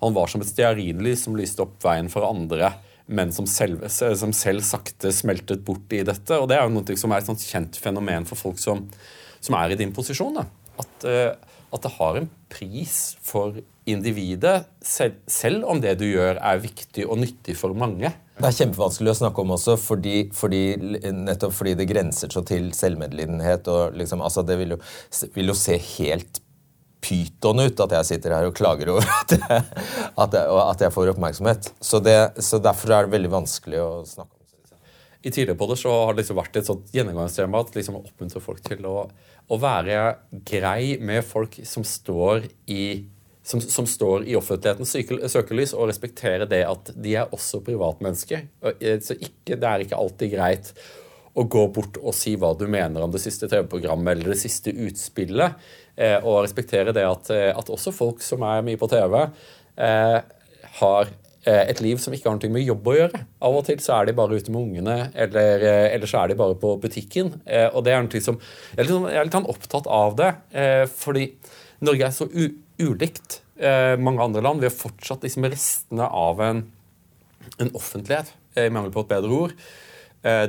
[0.00, 2.72] han var som et stearinlys som lyste opp veien for andre,
[3.08, 6.38] men som selv, som selv, sakte smeltet bort i dette.
[6.38, 8.84] Og det er jo noe som er et kjent fenomen for folk som,
[9.40, 10.42] som er i din posisjon.
[10.78, 11.32] At, uh,
[11.72, 17.06] at, det har en pris for individet, selv, selv, om det du gjør, er viktig
[17.08, 18.12] og nyttig for mange.
[18.38, 20.62] Det er kjempevanskelig å snakke om også, fordi, fordi,
[21.10, 23.66] nettopp fordi det grenser så til selvmedlidenhet.
[23.72, 24.78] og liksom, altså Det vil jo,
[25.34, 26.42] vil jo se helt
[27.04, 29.60] pyton ut at jeg sitter her og klager over at jeg,
[30.24, 31.70] at jeg, at jeg får oppmerksomhet.
[31.80, 34.34] Så, det, så, Derfor er det veldig vanskelig å snakke om.
[35.18, 38.42] I tidligere på det så har det liksom vært et sånt gjennomgangstema at liksom oppmuntre
[38.42, 39.08] folk til å,
[39.50, 40.02] å, være
[40.46, 42.84] grei med folk som står i
[43.48, 44.92] som, som står i offentlighetens
[45.32, 48.44] søkelys, og respektere det at de er også privatmennesker.
[48.76, 50.72] Eh, så ikke, det er ikke alltid greit
[51.38, 54.74] å gå bort og si hva du mener om det siste TV-programmet eller det siste
[54.74, 55.56] utspillet.
[55.98, 59.24] Eh, og respektere det at, eh, at, også folk som er mye på TV,
[59.82, 60.20] eh,
[60.82, 61.16] har
[61.48, 63.18] et liv som ikke har noe med jobb å gjøre.
[63.46, 65.62] Av og til så er de bare ute med ungene, eller,
[65.94, 67.30] eller så er de bare på butikken.
[67.72, 68.36] og det er noe som,
[68.74, 70.28] Jeg er litt, sånn, jeg er litt sånn opptatt av det,
[70.92, 71.24] fordi
[71.80, 73.38] Norge er så ulikt
[73.96, 74.60] mange andre land.
[74.60, 76.66] Vi har fortsatt liksom restene av en,
[77.56, 79.56] en offentlighet, i mangel på et bedre ord,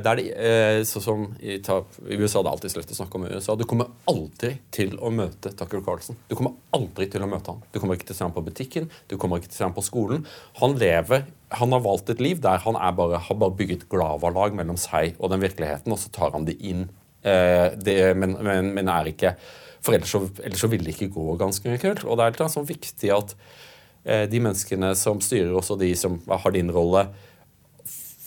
[0.02, 3.54] der de, eh, sånn som i, USA det er alltid slutt å snakke om USA.
[3.54, 6.18] Du kommer aldri til å møte Tucker Carlson.
[6.26, 7.62] Du kommer aldri til å møte han.
[7.70, 9.68] Du kommer ikke til å se ham på butikken, du kommer ikke til å se
[9.68, 10.26] ham på skolen.
[10.58, 14.80] Han lever, han har valgt et liv der han bare, har bare bygget glavalag mellom
[14.80, 16.88] seg og den virkeligheten, og så tar han det inn.
[17.22, 19.34] Eh, det, men, men, men, er ikke
[19.84, 22.02] For ellers så, ellers så vil det ikke gå ganske kult.
[22.04, 23.36] Og det er sånn viktig at
[24.00, 27.02] de menneskene som styrer oss, og de som har din rolle,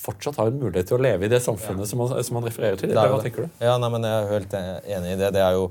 [0.04, 1.89] fortsatt har en mulighet til å leve i det samfunnet ja.
[1.89, 2.91] som, man, som, man, refererer til.
[2.91, 3.62] Det, hva tenker du?
[3.64, 5.32] Ja, nei, men Jeg er helt enig i det.
[5.36, 5.70] Det er jo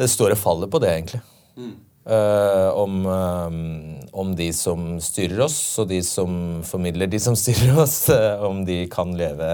[0.00, 1.22] Det store fallet på det, egentlig.
[1.56, 1.72] Mm.
[2.02, 6.34] Uh, om, um, om, de som styrer oss, og de som
[6.66, 9.48] formidler de som styrer oss, uh, om de kan leve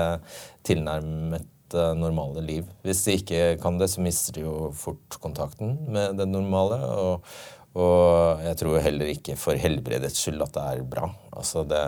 [0.64, 2.70] tilnærmet uh, normale liv.
[2.87, 6.81] Hvis de ikke kan det, så mister de jo fort kontakten med det normale.
[6.89, 7.29] Og,
[7.76, 11.11] og jeg tror heller ikke for helbredets skyld at det er bra.
[11.37, 11.85] Altså det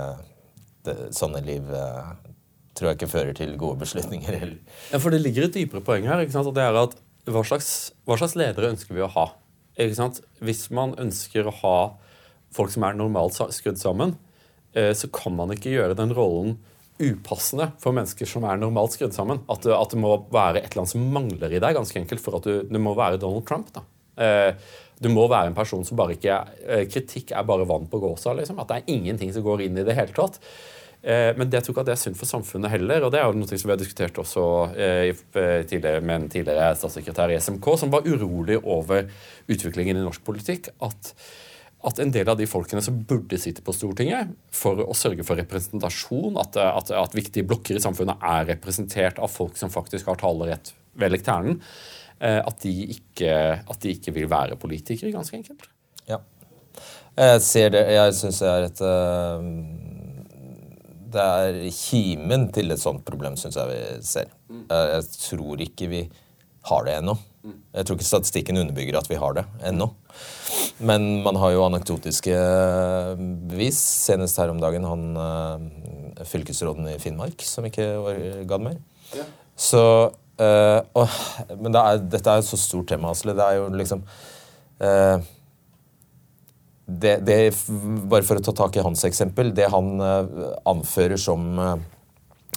[0.87, 2.11] det, sånne liv eh,
[2.77, 4.59] tror jeg ikke fører til gode beslutninger heller.
[4.93, 6.23] Ja, For det ligger et dypere poeng her.
[6.23, 6.49] ikke sant?
[6.51, 6.97] Og det er at
[7.31, 9.27] hva slags, hva slags ledere ønsker vi å ha?
[9.81, 10.23] Ikke sant?
[10.45, 11.77] Hvis man ønsker å ha
[12.55, 14.17] folk som er normalt skrudd sammen,
[14.75, 16.59] eh, så kan man ikke gjøre den rollen
[17.01, 19.41] upassende for mennesker som er normalt skrudd sammen.
[19.49, 22.41] At at det, må være et eller annet som mangler i deg, ganske enkelt, for
[22.41, 23.73] at du, du må være Donald Trump.
[23.77, 23.85] da.
[24.21, 24.53] Eh,
[25.01, 26.37] du må være en person som bare ikke
[26.67, 28.35] eh, Kritikk er bare vann på gåsa.
[28.37, 28.61] Liksom.
[28.61, 30.37] At det er ingenting som går inn i det hele tatt.
[31.01, 33.07] Eh, men det tror ikke det er sunt for samfunnet heller.
[33.07, 34.47] og Det er jo noe som vi har diskutert også
[34.77, 39.09] tidligere med en tidligere statssekretær i SMK, som var urolig over
[39.49, 40.69] utviklingen i norsk politikk.
[40.85, 41.15] At,
[41.89, 45.41] at en del av de folkene som burde sitte på Stortinget for å sørge for
[45.41, 50.21] representasjon, at, at, at viktige blokker i samfunnet er representert av folk som faktisk har
[50.21, 53.33] talerett ved lekternen, Eh, at de, ikke,
[53.65, 55.65] at de ikke vil være politikere, ganske enkelt.
[56.09, 56.19] Ja.
[57.17, 57.85] Jeg ser det.
[57.95, 59.49] Jeg syns det er et eh,
[61.11, 64.31] Det er kimen til et sånt problem, syns jeg vi ser.
[64.49, 64.67] Mm.
[64.71, 66.05] Jeg tror ikke vi
[66.71, 67.17] har det ennå.
[67.41, 67.57] Mm.
[67.75, 69.91] Jeg tror ikke statistikken underbygger at vi har det ennå.
[70.79, 72.37] Men man har jo anekdotiske
[73.51, 73.81] bevis.
[74.07, 77.91] Senest her om dagen han eh, fylkesråden i Finnmark som ikke
[78.49, 78.81] gadd mer.
[79.17, 79.27] Ja.
[79.61, 79.83] Så
[80.41, 81.11] Uh, og,
[81.61, 83.35] men det er, dette er et så stort tema, Asle.
[83.37, 84.01] Det er jo liksom
[84.81, 85.27] uh,
[86.87, 87.37] det, det,
[88.09, 89.53] Bare for å ta tak i hans eksempel.
[89.57, 91.61] Det han uh, anfører som,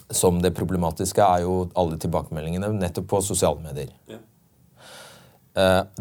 [0.07, 3.91] som det problematiske, er jo alle tilbakemeldingene nettopp på sosiale medier.
[4.07, 4.21] Ja.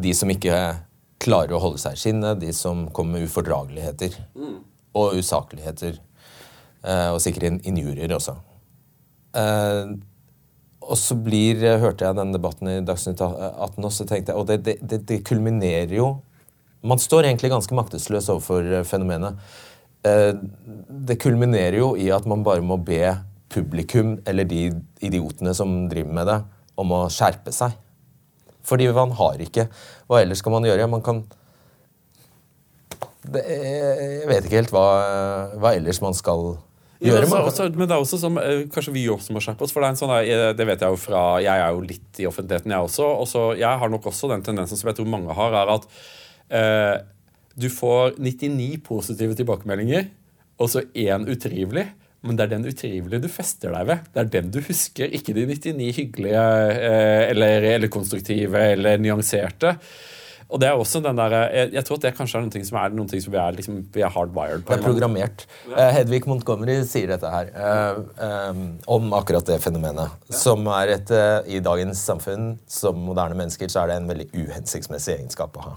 [0.00, 0.54] de som ikke
[1.20, 4.54] klarer å holde seg i skinnet, de som kommer med ufordrageligheter mm.
[4.96, 5.98] og usakligheter.
[7.12, 8.38] og sikkert injurier også.
[9.36, 9.92] Uh,
[10.82, 14.48] og så blir, hørte jeg den debatten i Dagsnytt 18, og så tenkte jeg, og
[14.48, 16.14] det, det, det, kulminerer jo
[16.82, 19.36] Man står egentlig ganske maktesløs overfor eh, fenomenet.
[20.02, 20.32] Eh,
[21.06, 23.04] det kulminerer jo i at man bare må be
[23.52, 24.64] publikum, eller de
[24.98, 26.40] idiotene som driver med det,
[26.74, 27.76] om å skjerpe seg.
[28.66, 29.68] Fordi man har ikke
[30.10, 30.90] Hva ellers skal man gjøre?
[30.90, 31.22] Man kan
[33.22, 34.86] det, Jeg vet ikke helt hva,
[35.62, 36.71] hva ellers man skal gjøre
[37.02, 37.28] gjøre.
[37.28, 39.74] Men, også, men det er også som, eh, kanskje vi også må skjerpe oss.
[39.74, 42.20] for Det er en sånn, eh, det vet jeg jo fra, jeg er jo litt
[42.22, 43.08] i offentligheten, jeg også.
[43.22, 45.88] og så, Jeg har nok også den tendensen som jeg tror mange har, er at
[46.50, 46.96] eh,
[47.58, 50.08] du får 99 positive tilbakemeldinger,
[50.58, 51.88] og så én utrivelig.
[52.22, 54.02] Men det er den utrivelige du fester deg ved.
[54.14, 56.42] Det er den du husker, ikke de 99 hyggelige
[56.78, 59.74] eh, eller, eller konstruktive eller nyanserte.
[60.52, 62.78] Og det er også den der, jeg, jeg, tror at det kanskje er noe som
[62.78, 64.74] er noe som vi er, liksom, vi er hardwired på.
[64.74, 65.44] Det er programmert.
[65.64, 68.02] Uh, Hedvig Montgomery sier dette her uh,
[68.50, 68.62] um,
[68.98, 70.12] om akkurat det fenomenet.
[70.28, 70.36] Ja.
[70.42, 74.28] Som er et uh, I dagens samfunn som moderne mennesker så er det en veldig
[74.36, 75.76] uhensiktsmessig egenskap å ha.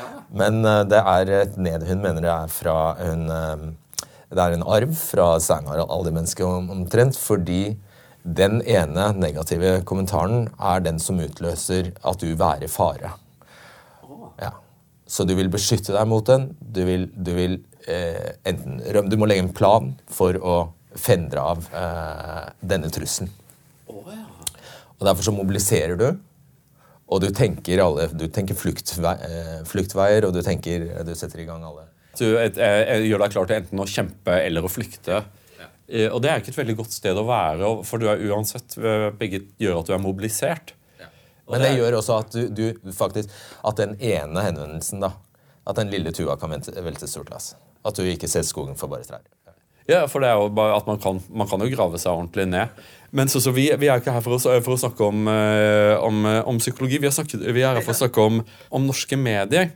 [0.00, 0.10] Ja.
[0.34, 4.94] Men det er et ned hun mener det er fra en Det er en arv
[4.98, 7.76] fra steinaldermennesket omtrent, fordi
[8.24, 13.12] den ene negative kommentaren er den som utløser at du værer fare.
[15.06, 16.48] Så du vil beskytte deg mot den.
[16.58, 17.58] Du vil, du vil
[17.90, 20.56] eh, enten rømme Du må legge en plan for å
[20.96, 23.32] fendre av eh, denne trusselen.
[23.90, 24.24] Oh, ja.
[24.98, 26.06] Og Derfor så mobiliserer du,
[27.12, 31.48] og du tenker, alle, du tenker fluktvei, eh, fluktveier, og du, tenker, du setter i
[31.48, 31.84] gang alle
[32.16, 35.20] Du et, et, gjør deg klar til enten å kjempe eller å flykte.
[35.58, 35.68] Ja.
[35.88, 38.78] Eh, og det er ikke et veldig godt sted å være, for du er uansett
[38.80, 40.72] eh, Begge gjør at du er mobilisert.
[41.50, 43.32] Men det, gjør også at du, du, faktisk
[43.66, 45.12] At den ene henvendelsen, da
[45.68, 47.54] At den lille tua kan velte stort lass.
[47.84, 49.24] At du ikke ser skogen for bare trær.
[49.84, 52.46] Ja, for det er jo bare at man kan, man kan jo grave seg ordentlig
[52.48, 52.84] ned.
[53.12, 55.92] Men så, så vi, vi, er ikke her for å, for å snakke om, eh,
[56.00, 56.96] om, om, psykologi.
[57.02, 58.40] Vi, snakket, vi, er her for å snakke om,
[58.72, 59.74] om norske medier.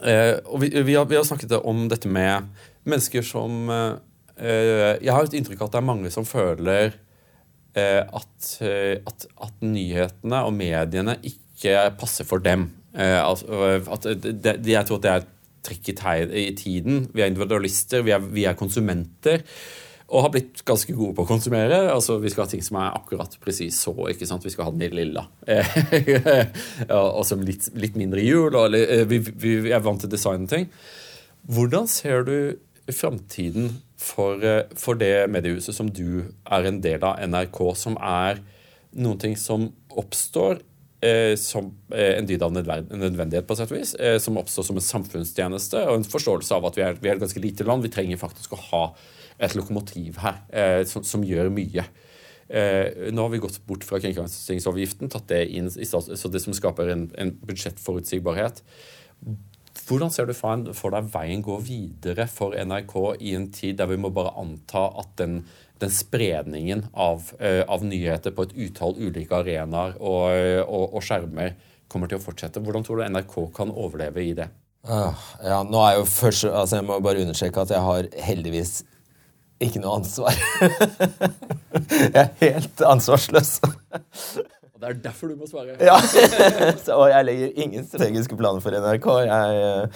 [0.00, 2.48] Eh, og vi, har, vi, har, snakket om dette med
[2.88, 3.92] mennesker som eh,
[5.04, 7.03] Jeg har et inntrykk av at det er mange som føler Eh,
[7.76, 12.68] at, eh, at, at, nyhetene og mediene ikke passer for dem.
[12.94, 15.32] Eh, at de, jeg tror at det er et
[15.64, 15.88] trekk
[16.28, 17.08] i, tiden.
[17.14, 19.42] Vi er individualister, vi er, vi er, konsumenter.
[20.12, 21.88] Og har blitt ganske gode på å konsumere.
[21.90, 23.94] altså Vi skal ha ting som er akkurat presis så.
[24.12, 24.44] ikke sant?
[24.44, 25.24] Vi skal ha den i lilla.
[27.16, 28.52] og som litt, litt, mindre jul.
[28.52, 28.76] Og,
[29.08, 30.68] vi, vi, er vant til å designe ting.
[31.48, 32.36] Hvordan ser du
[32.92, 38.42] framtiden for, eh, for, det mediehuset som du er en del av, NRK, som er
[38.94, 40.60] noen ting som oppstår
[41.04, 44.78] eh, som eh, en dyd av nødvendighet, på sett og vis, eh, som oppstår som
[44.78, 47.84] en samfunnstjeneste og en forståelse av at vi er, vi er et ganske lite land.
[47.84, 48.84] Vi trenger faktisk å ha
[49.42, 51.86] et lokomotiv her eh, som, som, gjør mye.
[52.48, 56.44] Eh, nå har vi gått bort fra kringkastingsavgiften, tatt det inn i stats, så det
[56.44, 58.62] som skaper en, en budsjettforutsigbarhet.
[59.88, 64.00] Hvordan ser du for deg veien går videre for NRK i en tid der vi
[64.00, 65.42] må bare anta at den,
[65.82, 70.30] den spredningen av, uh, av, nyheter på et utall ulike arenaer og,
[70.64, 71.56] og, og, skjermer
[71.92, 72.62] kommer til å fortsette?
[72.64, 74.48] Hvordan tror du NRK kan overleve i det?
[74.84, 75.12] Uh,
[75.44, 78.82] ja, nå er jo først, altså Jeg må bare understreke at jeg har heldigvis
[79.62, 80.34] ikke noe ansvar.
[82.14, 83.56] jeg er helt ansvarsløs.
[84.84, 85.74] Det er derfor du må svare.
[85.80, 85.94] Ja,
[86.98, 89.06] Og jeg legger ingen strategiske planer for NRK.
[89.24, 89.86] Jeg,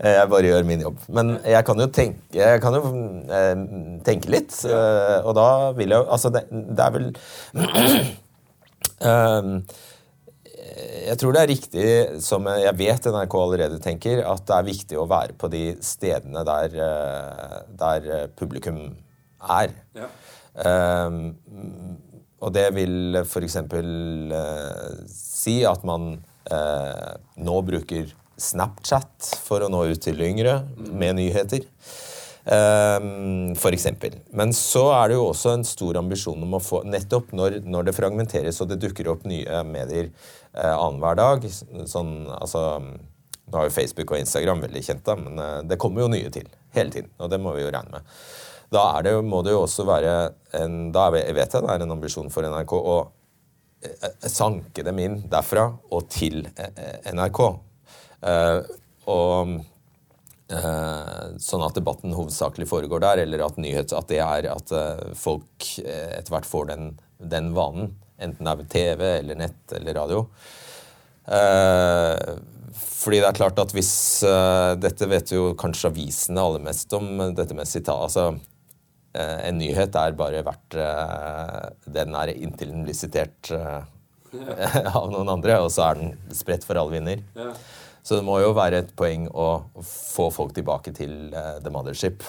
[0.00, 1.02] jeg, bare gjør min jobb.
[1.12, 2.92] Men jeg kan jo tenke, jeg kan jo,
[3.40, 3.60] eh,
[4.06, 7.08] tenke litt, eh, og da vil jeg jo Altså, det, det er vel
[9.04, 9.50] um,
[11.10, 11.86] jeg tror det er riktig,
[12.24, 16.46] som jeg vet NRK allerede tenker, at det er viktig å være på de stedene
[16.48, 18.80] der, eh, der publikum
[19.60, 19.76] er.
[19.98, 20.08] Ja.
[20.58, 21.36] Um,
[22.38, 23.56] og det vil f.eks.
[23.58, 26.12] Eh, si at man
[26.50, 27.10] eh,
[27.42, 31.66] nå bruker Snapchat for å nå ut til yngre med nyheter.
[32.48, 34.14] Um, for eksempel.
[34.32, 37.90] Men så er det jo også en stor ambisjon om å få Nettopp når, når
[37.90, 42.62] det fragmenteres og det dukker opp nye medier eh, annenhver dag sånn, altså,
[43.48, 46.32] Nå er jo Facebook og Instagram veldig kjent, da, men eh, det kommer jo nye
[46.32, 47.12] til hele tiden.
[47.20, 48.16] Og det må vi jo regne med.
[48.72, 50.14] Da det, må det jo også være
[50.58, 52.98] en, da vet jeg det er en ambisjon for NRK å
[54.28, 56.44] sanke dem inn derfra og til
[57.08, 57.42] NRK.
[59.14, 59.58] Og
[60.48, 64.70] Sånn at debatten hovedsakelig foregår der, eller at nyhet, at det er at
[65.20, 66.86] folk etter hvert får den,
[67.20, 67.90] den vanen.
[68.16, 70.22] Enten det er TV eller nett eller radio.
[72.80, 73.92] Fordi det er klart at hvis
[74.80, 78.08] Dette vet jo kanskje avisene aller mest om, dette med sitat.
[78.08, 78.57] Altså, Eh,
[79.16, 83.80] en nyhet er bare verdt eh, Den er inntil den blir sitert eh,
[84.98, 87.22] av noen andre, og så er den spredt for alle vinner.
[87.38, 87.54] Ja.
[88.04, 89.46] Så det må jo være et poeng å
[89.84, 92.22] få folk tilbake til the mothership.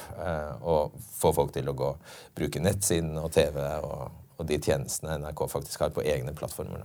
[0.67, 1.91] Og få folk til å gå
[2.35, 6.83] bruke nettsiden og TV og, og, de tjenestene NRK faktisk har på egne plattformer.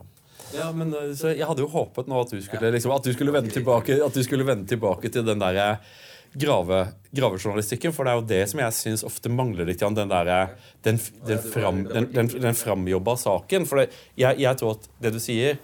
[0.54, 3.54] Ja, men Jeg hadde jo håpet nå at du skulle, liksom, at du skulle, vende,
[3.54, 5.78] tilbake, at du skulle vende tilbake til den derre
[6.34, 6.80] grave,
[7.14, 7.94] gravejournalistikken.
[7.94, 9.82] For det er jo det som jeg syns ofte mangler litt.
[9.82, 10.56] Den, der,
[10.86, 13.68] den, den, fram, den, den framjobba saken.
[13.70, 13.88] For det,
[14.20, 15.60] jeg, jeg, tror at det du sier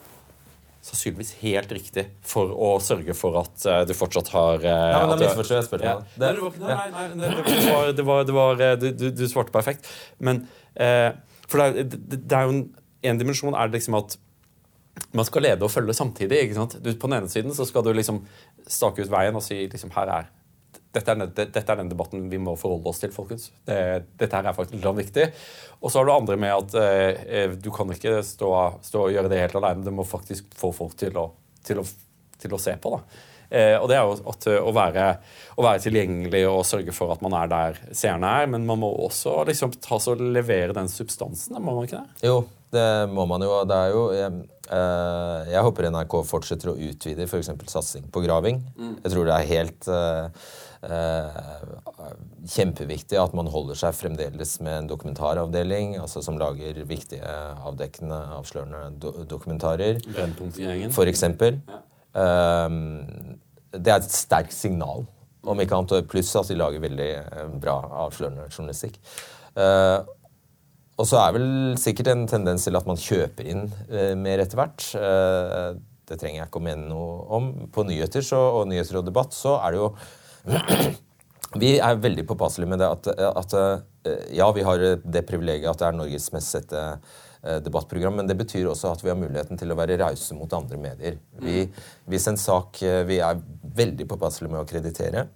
[0.80, 5.12] sannsynligvis helt riktig for å sørge for at uh, du fortsatt har uh, Ja, men
[5.12, 6.14] da misforstår jeg spørsmålet.
[6.16, 6.30] Ja.
[6.62, 9.90] Nei, nei, nei, det var, det var, det var eh, du, du, svarte perfekt.
[10.24, 10.46] Men
[10.80, 11.12] uh,
[11.50, 12.64] For det er, det, det er jo en,
[13.12, 14.16] en dimensjon er det liksom at
[15.16, 16.46] man skal lede og følge samtidig.
[16.46, 16.78] ikke sant?
[16.80, 18.24] Du, på den ene siden så skal du liksom
[18.64, 20.28] stake ut veien og si liksom, her er
[20.90, 23.50] dette er, dette er, den debatten vi må forholde oss til, folkens.
[23.66, 23.78] Det,
[24.18, 25.26] dette her er faktisk litt viktig.
[25.80, 28.50] Og så har du andre med at eh, eh, du kan ikke stå,
[28.82, 29.86] stå, og gjøre det helt alene.
[29.86, 31.28] Du må faktisk få folk til å,
[31.66, 31.86] til å,
[32.42, 32.96] til å se på.
[32.96, 33.26] da.
[33.50, 35.04] Eh, og det er jo at, eh, å, være,
[35.56, 38.50] å, være, tilgjengelig og sørge for at man er der seerne er.
[38.50, 41.58] Men man må også liksom ta og levere den substansen.
[41.58, 42.24] Må man ikke det?
[42.30, 42.40] Jo,
[42.74, 43.60] det må man jo.
[43.66, 47.54] Det er jo jeg, eh, jeg håper NRK fortsetter å utvide f.eks.
[47.70, 48.58] satsing på graving.
[48.74, 48.98] Mm.
[49.04, 54.86] Jeg tror det er helt eh, Eh, kjempeviktig at man holder seg fremdeles med en
[54.88, 57.20] dokumentaravdeling altså som lager viktige,
[57.68, 60.00] avdekkende, avslørende do dokumentarer.
[60.94, 61.60] For eksempel.
[61.68, 61.82] Ja.
[62.66, 63.38] Um,
[63.70, 65.04] det er et sterkt signal,
[65.46, 66.08] om ikke annet.
[66.10, 67.76] Pluss at de lager veldig eh, bra
[68.06, 68.96] avslørende journalistikk.
[71.00, 71.48] Og så er vel
[71.80, 73.62] sikkert en tendens til at man kjøper inn
[74.20, 74.80] mer etter hvert.
[76.10, 77.44] Det trenger jeg ikke å mene noe om.
[77.70, 79.88] På nyheter så, og nyheter og debatt så er det jo
[81.62, 83.56] vi er veldig påpasselige med det at, at,
[84.06, 88.28] eh, ja, vi har det privilegiet at det er Norges mest sette eh, debattprogram, men
[88.28, 91.18] det betyr også at vi har muligheten til å være rause mot andre medier.
[91.42, 91.64] Vi,
[92.10, 93.40] hvis en sak eh, Vi er
[93.80, 95.26] veldig påpasselige med å kreditere.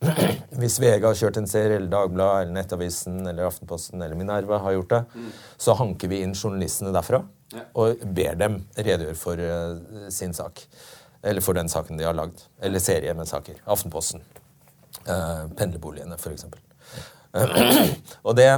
[0.60, 4.72] Hvis VG har kjørt en serie, eller Dagbladet, eller Nettavisen, eller Aftenposten eller Minerva har
[4.78, 5.02] gjort det,
[5.60, 7.20] så hanker vi inn journalistene derfra
[7.76, 9.44] og ber dem redegjøre for
[10.16, 10.64] sin sak.
[11.20, 12.40] Eller for den saken de har lagd.
[12.64, 13.60] Eller serie med saker.
[13.68, 14.24] Aftenposten.
[15.04, 16.46] Uh, pendlerboligene, f.eks.
[17.34, 17.88] Uh,
[18.26, 18.48] og det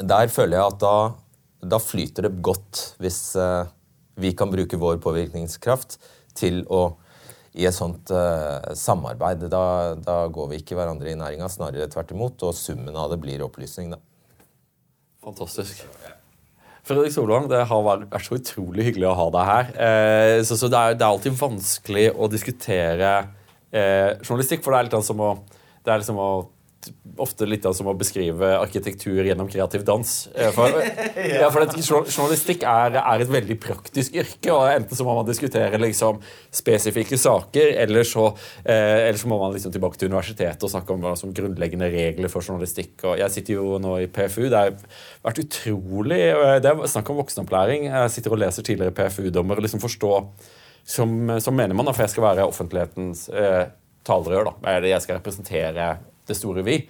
[0.00, 0.94] Der føler jeg at da,
[1.60, 3.66] da flyter det godt hvis uh,
[4.16, 5.98] vi kan bruke vår påvirkningskraft
[6.36, 6.86] til å
[7.56, 9.46] i et sånt uh, samarbeid.
[9.52, 12.44] Da, da, går vi ikke hverandre i næringa, snarere tvert imot.
[12.44, 14.00] Og summen av det blir opplysning, da.
[15.24, 15.86] Fantastisk.
[16.86, 19.70] Fredrik Solvang, det har vært så utrolig hyggelig å ha deg her.
[19.86, 23.14] Eh, så, så det, er, det, er, alltid vanskelig å diskutere
[23.76, 25.32] eh, journalistikk, for det er litt som å,
[25.84, 26.30] det er liksom å
[27.22, 30.10] ofte litt som å beskrive arkitektur gjennom kreativ dans.
[30.34, 30.74] Eh, for,
[31.40, 34.52] ja, for Journalistikk er, er, et veldig praktisk yrke.
[34.52, 36.20] og Enten så må man diskutere liksom,
[36.54, 38.28] spesifikke saker, eller så,
[38.64, 42.32] eh, eller så, må man liksom tilbake til universitetet og snakke om altså, grunnleggende regler
[42.32, 42.98] for journalistikk.
[43.04, 44.46] og Jeg sitter jo nå i PFU.
[44.46, 44.76] Det har
[45.26, 47.88] vært utrolig eh, Det er snakk om voksenopplæring.
[47.90, 50.28] Jeg sitter og leser tidligere PFU-dommer og liksom forstår
[50.86, 53.66] som, som mener man, for jeg skal være offentlighetens eh,
[54.06, 54.52] talerør.
[54.52, 54.78] da.
[54.86, 55.92] Jeg skal representere
[56.26, 56.80] det store vi,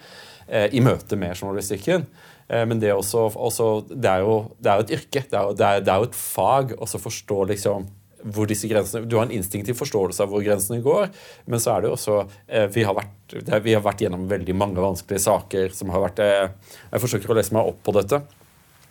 [0.48, 2.06] eh, i møte med journalistikken.
[2.48, 5.54] Eh, men det, også, også, det, er jo, det er jo et yrke, det er,
[5.56, 7.88] det er, det er jo et fag å forstå liksom
[8.26, 11.12] hvor disse grensene, Du har en instinktiv forståelse av hvor grensene går,
[11.46, 12.16] men så er det jo også
[12.48, 16.24] eh, vi har, vært, vi har vært gjennom veldig mange vanskelige saker som har vært
[16.24, 18.24] Jeg forsøker å lese meg opp på dette.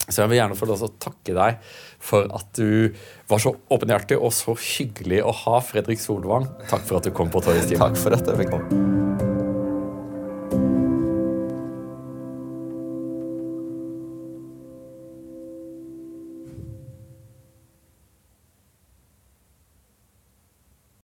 [0.06, 1.74] Så jeg vil gjerne få takke deg
[2.06, 2.94] for at du
[3.30, 6.48] var så åpenhjertig og så hyggelig å ha Fredrik Solvang.
[6.70, 8.85] Takk for at du kom på Torgets Takk for at jeg fikk komme.